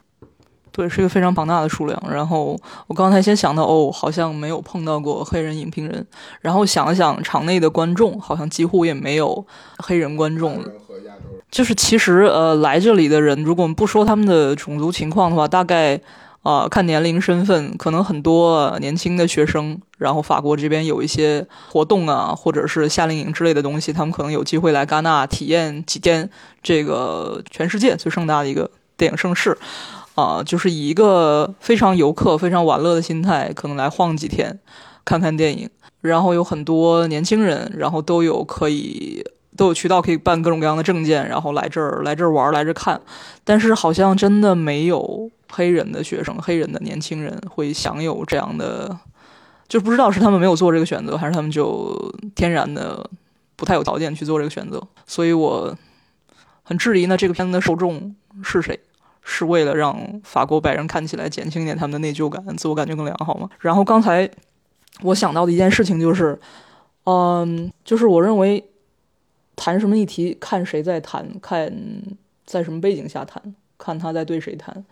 [0.73, 2.03] 对，是一个非常庞大的数量。
[2.11, 6.07] 然后我刚才先想到，哦，好像没有碰到过黑人影评人。
[6.41, 9.45] 然后想了想，场内的观众好像几乎也没有
[9.79, 10.63] 黑人观众。
[11.51, 16.01] 就是其实呃，来这里的人，如果我们不说他们的种族情况的话，大概
[16.43, 19.81] 啊看年龄、身份，可能很多年轻的学生。
[19.99, 26.31] 然后法国这边有一些活动啊，或者是夏令营之类的东西，他们可能有机会来戛纳体验几天
[26.63, 29.59] 这个全世界最盛大的一个电影盛事。
[30.21, 34.59] 啊，就是以一个非常游客、非常玩乐的心态，可能来晃几天，
[35.05, 35.71] 看看电影。
[36.03, 39.23] 然后有很多年轻人，然后都有可以
[39.57, 43.01] 都有渠道可以办各种各样的证件，然后来这儿来这儿玩，来这儿看。
[43.45, 48.99] 但是好像真的没有黑人的学生、黑人的年轻人会享有这样的，
[49.69, 51.95] 就不知道是他们没有做这个选择，还是他们就
[52.35, 53.09] 天然的
[53.57, 54.83] 不太有条件去做这个选择。
[55.07, 55.77] 所以我
[56.63, 58.81] 很质疑，那这个片子的受众是谁？
[59.23, 63.49] 是为了让法国白人看起来减轻一点他们的内疚感，自我感觉更良好吗？
[63.61, 64.29] 然后刚才
[65.03, 66.39] 我想到的一件事情就是，
[67.05, 68.65] 嗯，就是我认为
[69.57, 71.73] 谈什么议题，看谁在谈，看
[72.45, 74.85] 在什么背景下谈，看他在对谁谈。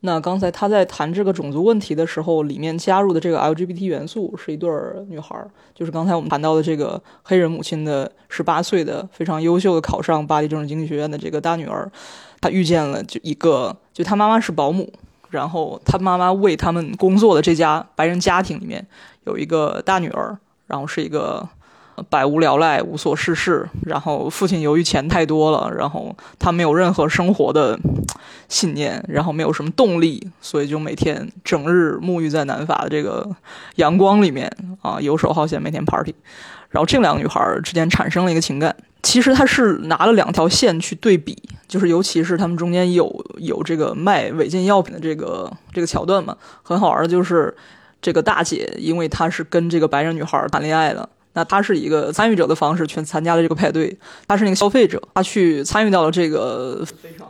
[0.00, 4.70] 那刚才他在谈这个种族问题的时候，里面加入的这个 LGBT 元素是一对
[5.08, 5.34] 女孩，
[5.74, 11.90] 就是刚才我们谈到的这个黑人母亲的十八岁的非常优秀的考上巴黎政治经济学院的这个大女儿。
[12.44, 14.92] 他遇见了就一个，就他妈妈是保姆，
[15.30, 18.86] 然后他妈妈为他们工作的这家白人家庭里面
[19.24, 20.36] 有一个大女儿，
[20.66, 21.48] 然后是一个
[22.10, 27.80] 百无聊赖、无所事事，然后父亲由于钱太多了，然后他没有任何生活的
[28.50, 33.34] 信念，然后没有什么动力，所以就每天整日沐浴在南法的这个
[33.76, 36.14] 阳光里面啊，游手好闲，每天 party，
[36.68, 38.76] 然后这两个女孩之间产生了一个情感。
[39.04, 47.54] 其实他是拿了两条线去对比，就是尤其是他们中间有有这个卖违禁药品的这个这个桥段嘛，很好玩的就是
[48.00, 53.96] 这个大姐，因为她是跟这个白人女孩谈恋爱了，那她是一个参与者的方式去参加了这个派对，
[54.26, 56.84] 她是那个消费者，她去参与到了这个，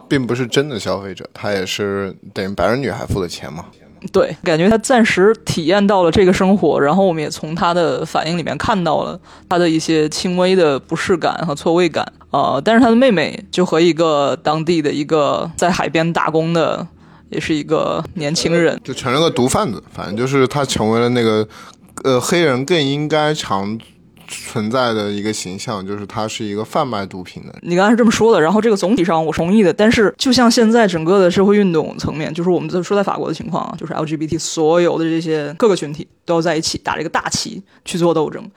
[0.08, 3.66] 并不是真的消费者，她也是等于白人女孩付的钱嘛。
[4.12, 12.60] 对，感觉他暂时体验到了这个生活，然后我们也从他的反应里面看到了他的一些轻微的不适感和错位感啊。
[12.64, 16.86] 但是他的妹妹就和一个当地的一个在海边打工的，
[17.30, 19.82] 也是一个年轻人，就成了个毒贩子。
[19.92, 21.48] 反正就是他成为了那个，
[22.04, 23.78] 呃，黑人更应该常。
[24.28, 27.54] 存在的一个形象就是他是一个贩卖毒品的。
[27.62, 29.72] 你刚才是这么说的，然后这个总体上我同意的。
[29.72, 38.50] 但是就像现在整个的社会运动层面，就是我们在说在法国的情况，就是 LGBT 所有的这些各个群体都要在一起打这个大旗去做斗争，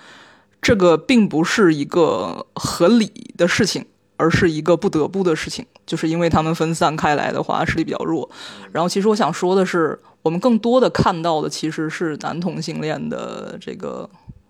[0.61, 3.85] 这个并不是一个合理的事情，
[4.17, 8.29] 而是一个不得不的事情，就是因为他们分散开来的话，实力比较弱。
[8.71, 14.09] 然后其实我想说的是，我们更多的看到的其实是男同性恋的这个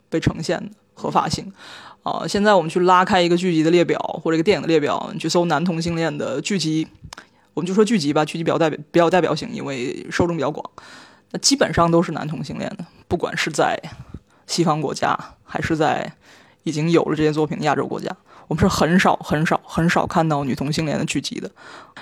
[0.10, 0.70] 被呈现的。
[0.98, 1.54] 合法性，
[2.02, 6.88] 啊，现在我们去拉开一个剧集的列表或者一个电影的列表，你去搜男同性恋的剧集，
[7.54, 10.68] 我们就说剧集吧，剧集比较代表比较代表性，因为受众比较广，
[11.32, 13.80] 那基本上都是男同性恋的，不管是在
[14.48, 16.12] 西方国家还是在
[16.64, 18.10] 已经有了这些作品的亚洲国家，
[18.48, 21.52] 我们是很少很少很少看到女同性恋的剧集的，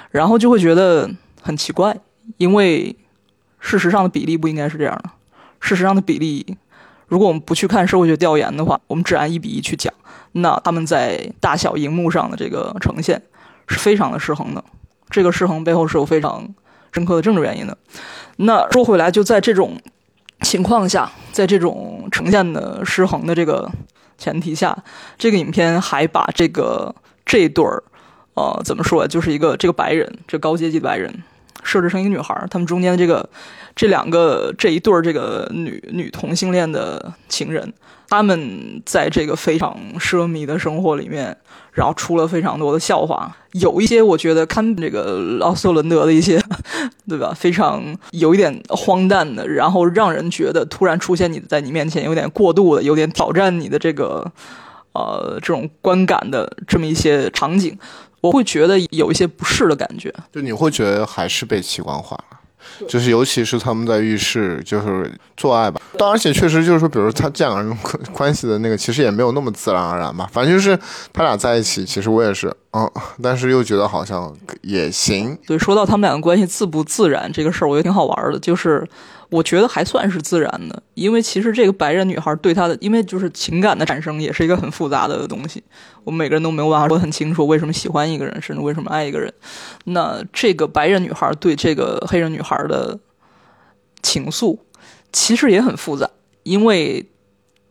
[0.10, 1.10] 然后就会觉得
[1.41, 1.98] 很奇怪，
[2.38, 2.96] 因为
[3.60, 5.10] 事实上的比例不应该是这样的，
[5.60, 6.56] 事实上的比例。
[7.08, 9.93] 如果我们不去看社会学调研的话，我们只按一比一去讲，
[10.32, 13.22] 那他们在大小荧幕上的这个呈现
[13.68, 14.64] 是非常的失衡的。
[15.10, 16.47] 这个失衡背后是有非常
[16.91, 17.78] 深刻的政治原因的。
[18.38, 19.80] 那说回来，就在这种
[20.41, 23.72] 情况下，在这种呈现的失衡的这个
[24.18, 24.84] 前提下，
[25.18, 26.95] 这个影片还把这个
[27.26, 27.84] 这对儿，
[28.34, 31.24] 呃，怎么说，就是一个这个白人，这高阶级的白人。
[31.66, 33.28] 设置成一个女孩，他们中间的这个
[33.76, 37.74] 这两个这一对儿这个女女同性恋的情人，
[38.07, 41.36] 他们在这个非常奢靡的生活里面，
[41.74, 46.39] 然后出了非常多的笑话，有一些我觉得看这个奥斯伦德的一些，
[47.09, 47.34] 对吧？
[47.36, 54.32] 非常有一点荒诞的，然后让人觉得突然出现你在你面前有点过度的，有点挑战你的这个
[54.93, 57.78] 呃这种观感的这么一些场景。
[58.28, 62.38] 我会觉得有一些不适的感觉，就你会觉得还是被器官化了，
[62.88, 67.78] 就是尤其是他们在浴室就是做爱吧，当然且确实就是说，比如他这两个人
[68.11, 70.78] 关系的那个，其实也没有那么自然而然吧，反正就是
[71.13, 72.89] 他俩在一起，其实我也是，嗯，
[73.21, 75.38] 但是又觉得好像也行。
[75.45, 78.88] 对，说到他们两个关系自不自然这个事儿，我觉得挺好玩的，就是
[79.30, 85.63] 我觉得还算是自然的，因为其实这个白人女孩对她的，因为就是情感的产生也是一个很复杂的东西，
[86.03, 89.34] 我们每个人都没有办法说很清楚为什么喜欢一个人，甚至为什么爱一个人。
[89.86, 92.99] 那这个白人女孩对这个黑人女孩的
[94.03, 94.59] 情愫，
[95.11, 96.07] 其实也很复杂，
[96.43, 97.09] 因为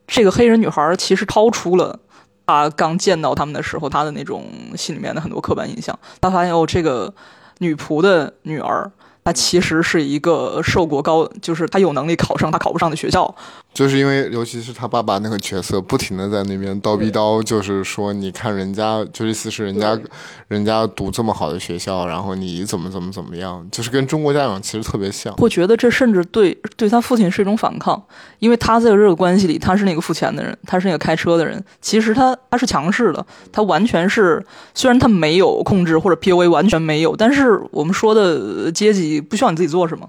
[0.07, 2.01] 这个黑人女孩其实超出了
[2.47, 4.47] 她刚见到他们的时候她的那种
[4.77, 7.15] 心里面的很多刻板印象，她发现哦，这个
[7.59, 8.91] 女仆的女儿。
[9.25, 13.35] 他其实是一个受过高，就是他有能力考上他考不上的学校。
[13.75, 19.99] 就是因为，尤其是他爸爸那个角色，不停的在那边叨逼叨，就是说，你看人家，就意思是人家，
[20.47, 25.35] 人家读这么好的学校，然后你怎么怎么怎么样，就是跟中国家长其实特别像。
[25.39, 28.01] 我觉得这甚至对对他父亲是一种反抗，
[28.39, 34.41] 因为他在这个关系里，他是那个付钱的人，他是那个开车的人，其实他他是强势的，他完全是，
[34.73, 40.09] 虽然他没有控制或者 PUA 完全没有，但是我们说的阶级不需要你自己做什么。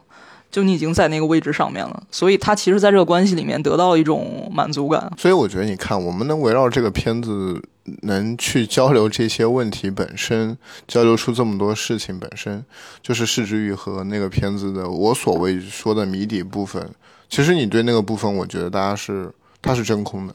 [0.56, 5.12] 就你已经在那个位置上面了，所以他其实在这个关系里面得到一种满足感。
[5.18, 7.62] 所以我觉得，你看，我们能围绕这个片子
[8.04, 12.64] 能去交流这些问题本身，交流出这么多事情本身，
[13.02, 16.90] 就是释之愈和那个片子的我所谓说的谜底部分。
[17.28, 19.30] 其实你对那个部分，我觉得大家是
[19.62, 20.34] 它是真空的，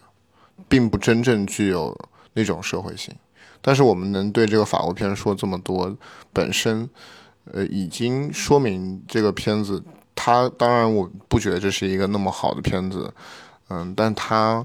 [0.69, 1.99] 并不真正具有
[2.35, 3.15] 那种社会性。
[3.63, 5.97] 但是我们能对这个法国片说这么多，
[6.31, 6.87] 本身
[7.51, 9.83] 呃已经说明这个片子。
[10.15, 13.13] 他当然，我不觉得这是一个那么好的片子，
[13.69, 14.65] 嗯，但他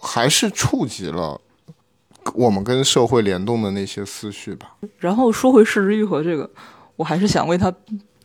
[0.00, 1.40] 还是触及了
[2.34, 4.74] 我们跟社会联动的那些思绪吧。
[4.98, 6.48] 然后说回失之愈合这个，
[6.96, 7.72] 我还是想为他，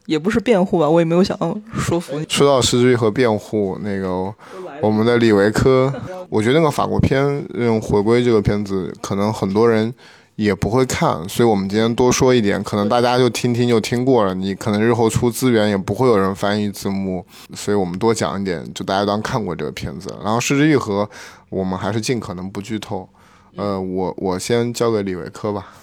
[0.06, 2.26] 也不是辩护吧，我也没有想要说服你。
[2.30, 4.34] 说到失之愈合辩护，那个
[4.82, 5.92] 我们的李维科，
[6.30, 9.94] 我觉得那个法国片用回归这个片子，可能很多人。
[10.40, 14.34] 也不会看，所以我们今天多说一点，可能大家就听听就听过了。
[14.34, 20.08] 你可能日后出资源也不会有人翻译字幕，所以我们多讲一点，就大家当看过这个片子。
[20.24, 21.04] 然后《失之愈合》，
[21.50, 23.06] 我们还是尽可能不剧透。
[23.58, 25.74] 呃，我我先交给李维科吧。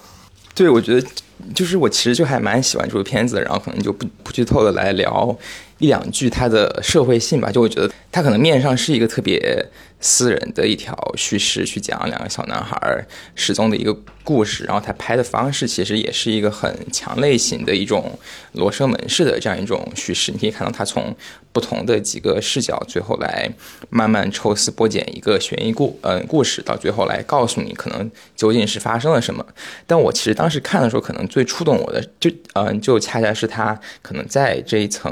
[0.55, 1.07] 对，我觉得
[1.53, 5.37] 就是我其实就还蛮喜欢这部片子，然后可能就不不剧透的来聊
[5.79, 7.51] 一两句他的社会性吧。
[7.51, 9.65] 就我觉得他可能面上是一个特别。
[9.99, 13.03] 私人的一条叙事去讲两个小男孩
[13.33, 13.91] 失踪的一个
[14.23, 18.19] 故事，然后他拍的方式其实也是一个很强类型的一种
[18.51, 20.31] 罗生门式的这样一种叙事。
[20.31, 21.15] 你可以看到他从
[21.51, 23.49] 不同的几个视角，最后来
[23.89, 29.43] 慢慢抽丝剥茧一个悬疑故嗯故事，到最后来告诉你可能究竟是发生了什么。
[29.87, 35.11] 但我其实当时看的时候，可能最触动我的就嗯就恰恰是他可能在这一层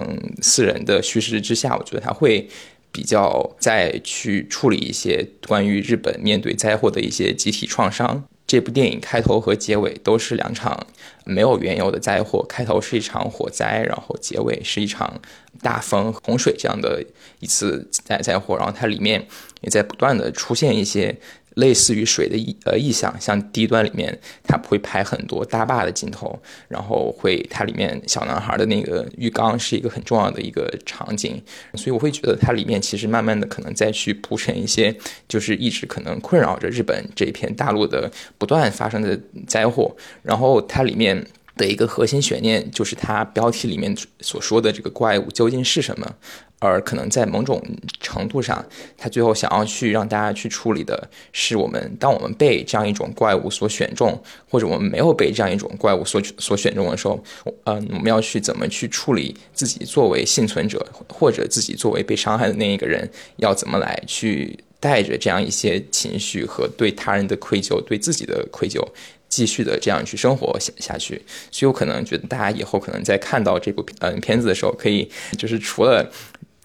[0.56, 2.48] 私人的叙事之下，我觉得他会。
[2.96, 8.24] 比较再去处理一些关于日本面对灾祸的一些集体创伤。
[8.48, 10.88] 这部电影开头和结尾都是两场
[11.26, 15.20] 没有缘由的灾祸，开头是一场火灾，然后结尾是一场
[15.62, 17.04] 大风、洪水这样的
[17.42, 18.56] 一次灾灾祸。
[18.56, 19.28] 然后它里面
[19.60, 21.18] 也在不断的出现一些。
[21.56, 26.38] 类似于水的意呃意象，像第一段里面，它会拍很多大坝的镜头，
[26.68, 31.42] 然后会它里面小男孩的那个浴缸是一个很重要的一个场景，
[31.76, 34.96] 所以我会觉得它里面其实慢慢的可能再去铺陈一些，
[35.28, 41.26] 就是一直可能困扰着日本这一片大陆的不断发生的灾祸，然后它里面
[41.56, 46.16] 的一个核心悬念就是它标题里面所说的这个怪物究竟是什么。
[46.60, 47.62] 而可能在某种
[48.00, 48.66] 程度上，
[48.98, 57.24] 他最后想要去让大家去处理的是，我们当我们被这样一种怪物所选中，或者我们没有被这样一种怪物所所选中的时候，
[57.66, 68.82] 嗯，我们要去怎么去处理自己作为幸存者，或者自己作为被伤害的那一个人，要怎么来去带着这样一些情绪和对他人的愧疚，对自己的愧疚。
[69.28, 76.10] 继续的这样去生活下下去，所以我可能觉得大家以后可能在看到这部嗯片子的时候，可以就是除了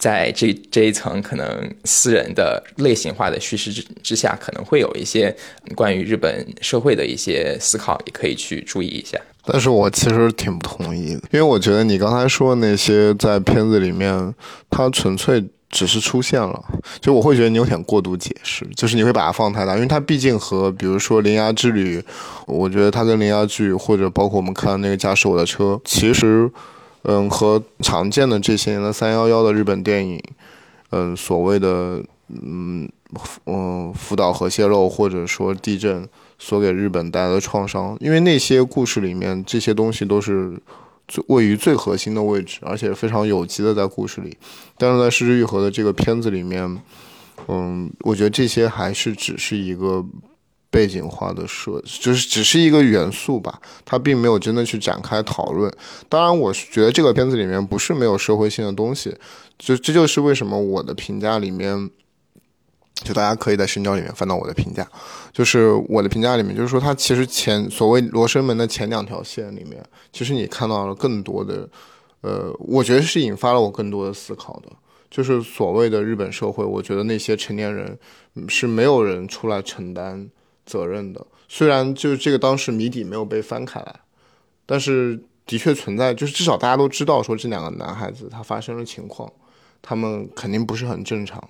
[0.01, 1.47] 在这这一层可能
[1.85, 5.33] 私人的类型化的叙事之之下，可能会有一些
[5.75, 9.15] 关于日本社会的一些思考，也可以去注意一下。
[9.45, 14.33] 但是我其实挺不同意的，因为我觉得你刚才说的那些在片子里面，
[14.71, 15.43] 它纯粹。
[15.73, 16.61] 只是出现了，
[16.99, 21.97] 就我会觉得你有点过度解释，就是你会把它放太大，因为它毕竟和比如说《铃芽之旅》，
[22.45, 26.51] 我觉得它跟《铃芽之旅》或者包括我们看那个《驾驶我的车》，其实，
[27.03, 30.21] 嗯，和常见的这些年的三幺幺的日本电影，
[30.91, 32.89] 嗯，所谓的嗯
[33.45, 36.07] 嗯福岛核泄漏或者说地震
[36.39, 40.57] 所给日本带来的创伤，因为那些故事里面这些东西都是。
[41.27, 44.33] 位于最核心的位置，而且非常有机的在故事里。
[44.77, 46.81] 但是在《失之愈合》的这个片子里面，
[47.49, 50.05] 嗯，我觉得这些还是只是一个
[50.71, 55.71] 背景化的设，就是只是一个元素吧，它并没有真的去展开讨论。
[56.09, 59.15] 当然，我觉得这个片子里面不是没有社会性的东西，
[59.59, 61.91] 就这就是为什么我的评价里面。
[63.03, 64.87] 就大家可以在深交里面翻到我的评价，
[65.33, 71.67] 就是我的评价里面，就是说它其实前所谓罗生门的前两条线里面，其实你看到了更多的，
[72.21, 74.71] 呃，我觉得是引发了我更多的思考的，
[75.09, 77.97] 就是所谓的日本社会，我觉得那些成年人
[78.47, 80.29] 是没有人出来承担
[80.71, 81.25] 责任的。
[81.49, 83.99] 虽然就是这个当时谜底没有被翻开来，
[84.65, 89.31] 但是的确存在，就是至少大家都知道说这两个男孩子他发生了情况，
[89.81, 91.41] 他们肯定不是很正常。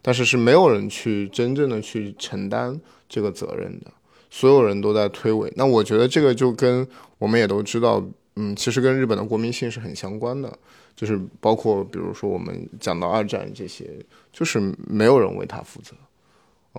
[0.00, 3.90] 但是是没有人去真正的去承担这个责任的，
[4.30, 5.50] 所有人都在推诿。
[5.56, 6.86] 那我觉得这个就跟
[7.18, 8.02] 我们也都知道，
[8.36, 10.56] 嗯，其实跟日本的国民性是很相关的，
[10.94, 13.90] 就是包括比如说我们讲到二战这些，
[14.32, 15.96] 就是没有人为他负责，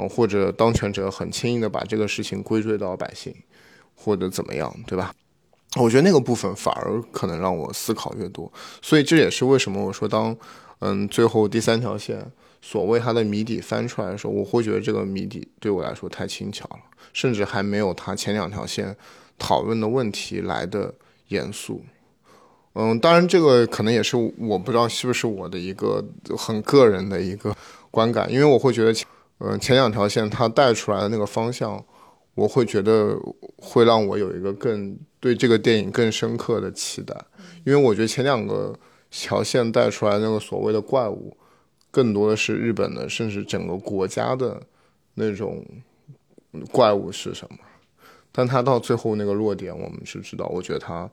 [0.07, 3.35] 或者当权者很轻易的把这个事情归罪到百姓，
[3.95, 5.13] 或者怎么样，对吧？
[5.77, 10.35] 我觉得那个部分反而可能让我思考越多，所以这也是为什么我说当，
[10.79, 12.31] 嗯，最后第三条线。
[12.61, 16.79] 所谓它的谜底翻出来的时候，我会觉得这个谜底对我来说太轻巧了，
[17.13, 18.93] 甚至还没有它前两条线
[19.37, 20.93] 讨论的问题来的
[21.29, 21.81] 严肃。
[22.73, 26.03] 嗯，当然这个可能也是我不知道是不是我的一个
[26.37, 27.55] 很个人的一个
[27.89, 28.93] 观感，因为我会觉得，
[29.39, 31.83] 嗯，前两条线它带出来的那个方向，
[32.35, 33.17] 我会觉得
[33.57, 37.15] 会让我有一个更对这个电影更深刻的期待，
[37.65, 38.73] 因为我觉得前两个
[39.09, 41.35] 条线带出来那个所谓的怪物。
[41.91, 44.61] 更多的是日本的，甚至整个国家的
[45.15, 45.65] 那种
[46.71, 47.57] 怪物是什么？
[48.31, 51.09] 但他到最后那个落点，我们是知道，我觉得他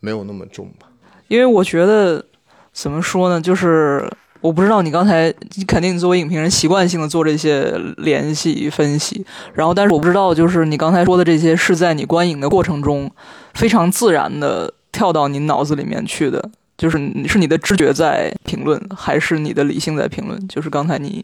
[0.00, 0.90] 没有那么重吧。
[1.28, 2.26] 因为我觉得
[2.72, 5.32] 怎么说呢，就是我不知道你刚才
[5.66, 9.24] 肯定作为影评人习惯性的做这些联系分析，
[9.54, 13.10] 然后但是我不知道，就是你刚才说的这些是在你观影的过程中
[13.54, 16.50] 非常自然的跳到你脑子里面去的。
[16.78, 16.96] 就是
[17.28, 20.48] 是你的知觉在评论，还是你的理性在评论？
[20.48, 21.22] 就是刚才你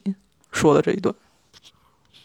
[0.53, 1.15] 说的这一段，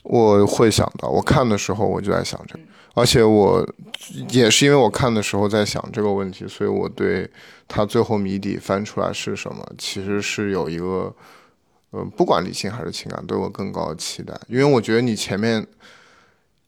[0.04, 2.60] 我会想到，我看的时候我就在想着，
[2.94, 3.68] 而且我
[4.30, 7.30] 也是因为我看的时候在想这个问题，所以我对
[7.68, 11.14] 他最后谜底翻出来是什么，其实是有一个，
[11.92, 15.66] 呃，不管理性还是情感，都有更高的期待，因为我觉得你前面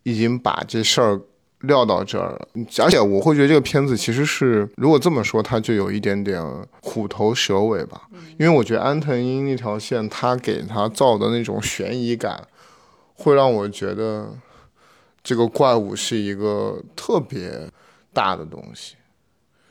[0.04, 1.22] 已经把这事儿。
[1.64, 2.48] 撂到这儿了，
[2.84, 6.44] 而且我会觉得这个片子其实是，如果这么说，它就有一点点
[6.82, 8.02] 虎头蛇尾吧。
[8.38, 12.46] 因为我觉得安藤英那条线，他给他造的那种悬疑感，
[13.14, 14.30] 会让我觉得
[15.24, 17.70] 这个怪物是一个特别
[18.12, 18.96] 大的东西。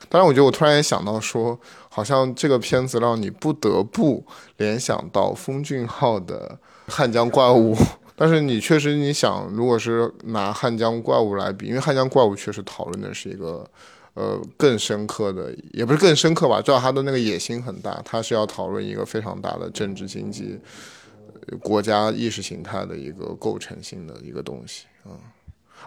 [0.09, 1.57] 当然，我觉得我突然也想到说，
[1.89, 4.23] 好像这个片子让你不得不
[4.57, 6.59] 联想到风俊浩的
[6.91, 7.73] 《汉江怪物》。
[8.15, 13.67] 但是你确实，你想，如果是拿《汉江怪物》来比，因为《汉江怪物》确实讨论的是一个，
[14.13, 20.59] 呃，更深刻的，也不是更深刻吧，至少他的那个野心很大，他是要讨论一个非常大的政治经济、
[21.63, 25.17] 国家意识形态的一个构成性的一个东西啊。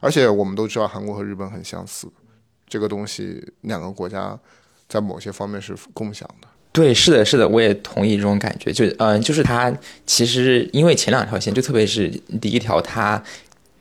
[0.01, 2.07] 而且我们都知道，韩国和日本很相似，
[2.69, 4.39] 这个东西两个国家
[4.89, 6.49] 在某些方面是共享的。
[6.73, 8.71] 对，是的，是的，我也同意这种感觉。
[8.71, 9.75] 就，嗯，就是它
[10.05, 12.09] 其实因为前两条线，就特别是
[12.41, 13.23] 第一条，它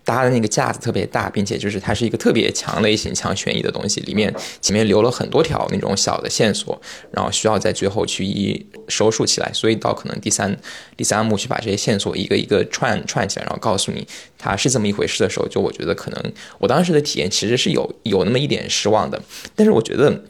[0.06, 6.80] 搭的那个架子特别大，并且就是它是一个特别强类型、强悬疑的东西，里面前面留了很多条那种小的线索，
[7.12, 9.52] 然后需要在最后去一收束起来。
[9.52, 10.58] 所以到可能第三
[10.96, 19.22] 第三幕去把这些线索一个一个串串起来，然后告诉你它是这么一回事的时候，就我觉得可能我当时的体验其实是有有那么一点失望的。
[19.56, 20.22] 但是我觉得。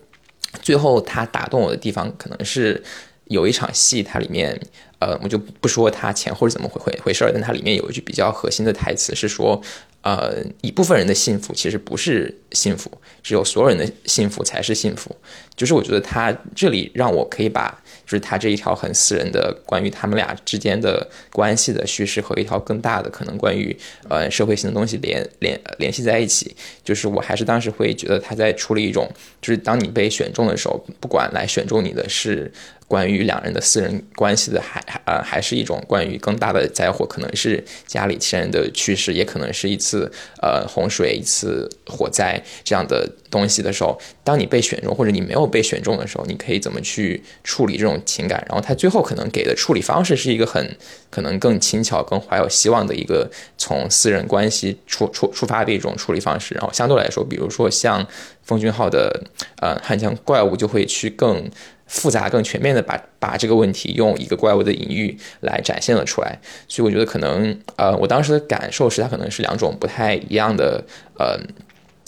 [0.62, 2.82] 最后，它打动我的地方可能是
[3.26, 4.58] 有一场戏，它里面，
[5.06, 9.62] 呃，我就不说它前后是怎么回回回事儿，但它里面有一句比较核心的台词是说，
[10.06, 12.89] 呃，一部分人的幸福其实不是幸福，
[13.22, 15.14] 只有所有人的幸福才是幸福。
[15.56, 17.82] 就是我觉得他这里让我可以把。
[18.06, 23.76] 就是他这一条很私人的关于他们俩之间的关系的叙事和一条更大的可能关于
[24.08, 29.10] 呃社会性的东西联联联系在一起，就是我还是当时会觉得他在处理一种，
[29.41, 32.51] 就是当你被选中的时候，不管来选中你的是。
[32.88, 48.43] 关于两人的私人关系的，还呃还是一种关于更大的灾祸，可能是家里亲人的去世，也可能是一次次呃洪水、一次火灾这样的东西的时候，当你被选中或者你没有被选中的时候，你可以怎么去处理这种情感？
[48.50, 50.78] 然后他最后可能给的处理方式是一个很
[51.10, 56.54] 可能更轻巧、更怀有希望的一个从私人关系出出出发的一种处理方式。
[56.56, 58.06] 然后相对来说，比如说像
[58.43, 59.24] 奉俊昊的
[59.62, 61.50] 呃汉江怪物就会去更。
[61.88, 66.40] 复杂、更全面的把把这个问题用一个怪物的隐喻来展现了出来。
[66.68, 70.84] 所以我觉得可能呃，我当时的感受是它可能是两种不太一样的
[71.18, 71.40] 呃。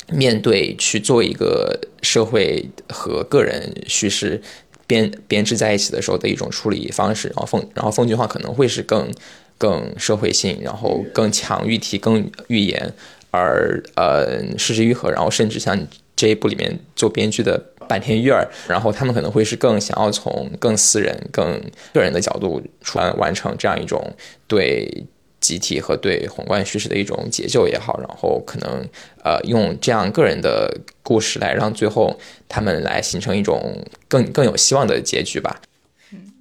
[0.10, 4.42] 面对去做一个社会和个人叙事
[4.88, 9.12] 编编织在一起的时候的一种处理方式，然后奉然后奉俊昊可能会是更
[9.58, 12.94] 更社会性，然后更强喻题、更寓言，
[13.32, 15.78] 而呃失之愈合，然后甚至像
[16.16, 21.46] 这一部里面做编剧的坂田裕二，然后他们可能会是更想要从更私人、更
[21.94, 24.14] 个人的角度出来完成这样一种
[24.48, 25.06] 对。
[25.40, 28.84] 集体和对宏观叙事的一种解救也好，然后可能
[29.24, 32.14] 呃用这样个人的故事来让最后
[32.50, 33.78] 他们来形成一种
[34.08, 35.62] 更更有希望的结局吧。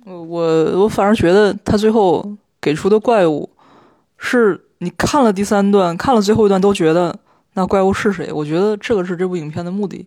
[0.07, 2.26] 我我我反而觉得他最后
[2.59, 3.49] 给出的怪物，
[4.16, 7.16] 是你看了第三段，看了最后一段都觉得
[7.53, 8.32] 那怪物是谁？
[8.32, 10.07] 我觉得这个是这部影片的目的。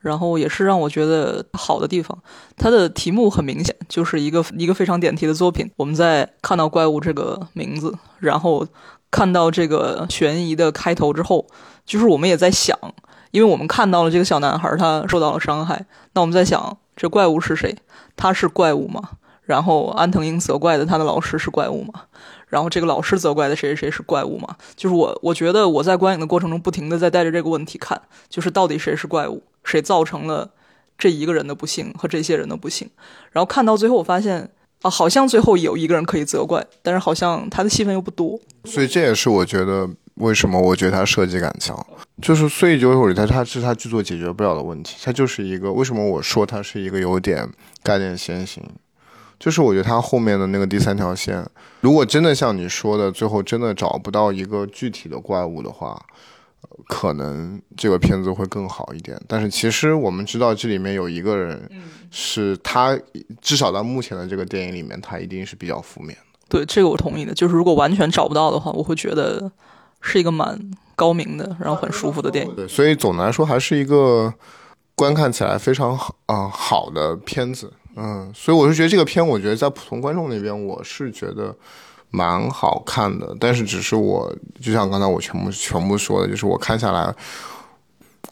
[0.00, 2.18] 然后也是让我觉得好的地方，
[2.56, 5.70] 它的题目很明显就是一个一个非常点题的作品。
[5.76, 8.66] 我们在看到怪物这个名字，然后
[9.10, 11.46] 看到这个悬疑的开头之后，
[11.84, 12.78] 就是我们也在想，
[13.30, 15.84] 因为我们看到了这个小男孩他受到了伤害，
[16.14, 17.76] 那我们在想这怪物是谁？
[18.16, 19.10] 他是怪物吗？
[19.42, 22.04] 然后安藤英责怪的他的老师是怪物吗？
[22.46, 24.56] 然后这个老师责怪的谁谁谁是怪物吗？
[24.76, 30.50] 就是我，我觉得我在观影的过程中不停的在带着这个问题看，就是到底谁是怪物，谁造成了
[30.98, 32.88] 这一个人的不幸和这些人的不幸。
[33.32, 34.50] 然后看到最后，我发现
[34.82, 38.38] 啊，好像最后有一个人可以责怪，但是好像他的戏份又不多。
[38.64, 41.86] 所以这也是我觉得为什么我觉得他设计感强，
[42.20, 47.48] 就是所以就会他他是他剧作解决不了的问题，他就是一个为什么我说他是一个有点
[47.82, 48.62] 概念先行。
[49.38, 51.42] 就是我觉得他后面的那个第三条线，
[51.80, 55.98] 如果真的像你说的，最后真的找不到一个具体的怪物的话，
[56.88, 59.20] 可能这个片子会更好一点。
[59.28, 61.70] 但是其实我们知道这里面有一个人，
[62.10, 62.98] 是他
[63.40, 66.38] 至少到目前的这个电影里面，他一定是比较负面的。
[66.48, 67.32] 对，这个我同意的。
[67.32, 69.50] 就是如果完全找不到的话，我会觉得
[70.00, 70.58] 是一个蛮
[70.96, 72.54] 高明的，然后很舒服的电影。
[72.56, 74.32] 对，所以总的来说还是一个
[74.94, 77.72] 观看起来非常好啊好的片子。
[77.96, 81.54] 嗯，所以我是觉得这个片，我觉得在普通观众那边，我是觉得
[82.10, 83.36] 蛮好看的。
[83.40, 87.14] 但是，只是我就像刚才我全部全部说的，就是我看下来，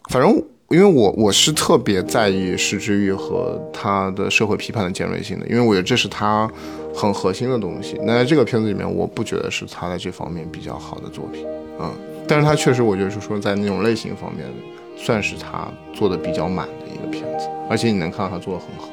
[0.09, 0.31] 反正
[0.69, 6.47] 因为我我是特别在意石之玉和他的社会批判的尖锐性的，因为我觉得这是他
[6.93, 7.97] 很核心的东西。
[8.03, 11.45] 那在这个片子里面，我不觉得是他在这方面比较好的作品。
[11.79, 11.91] 嗯，
[12.27, 14.45] 但是他确实，我觉得是说在那种类型方面，
[14.95, 18.89] 算是他做的比较满的一个片子，而且你能看到他做的很好。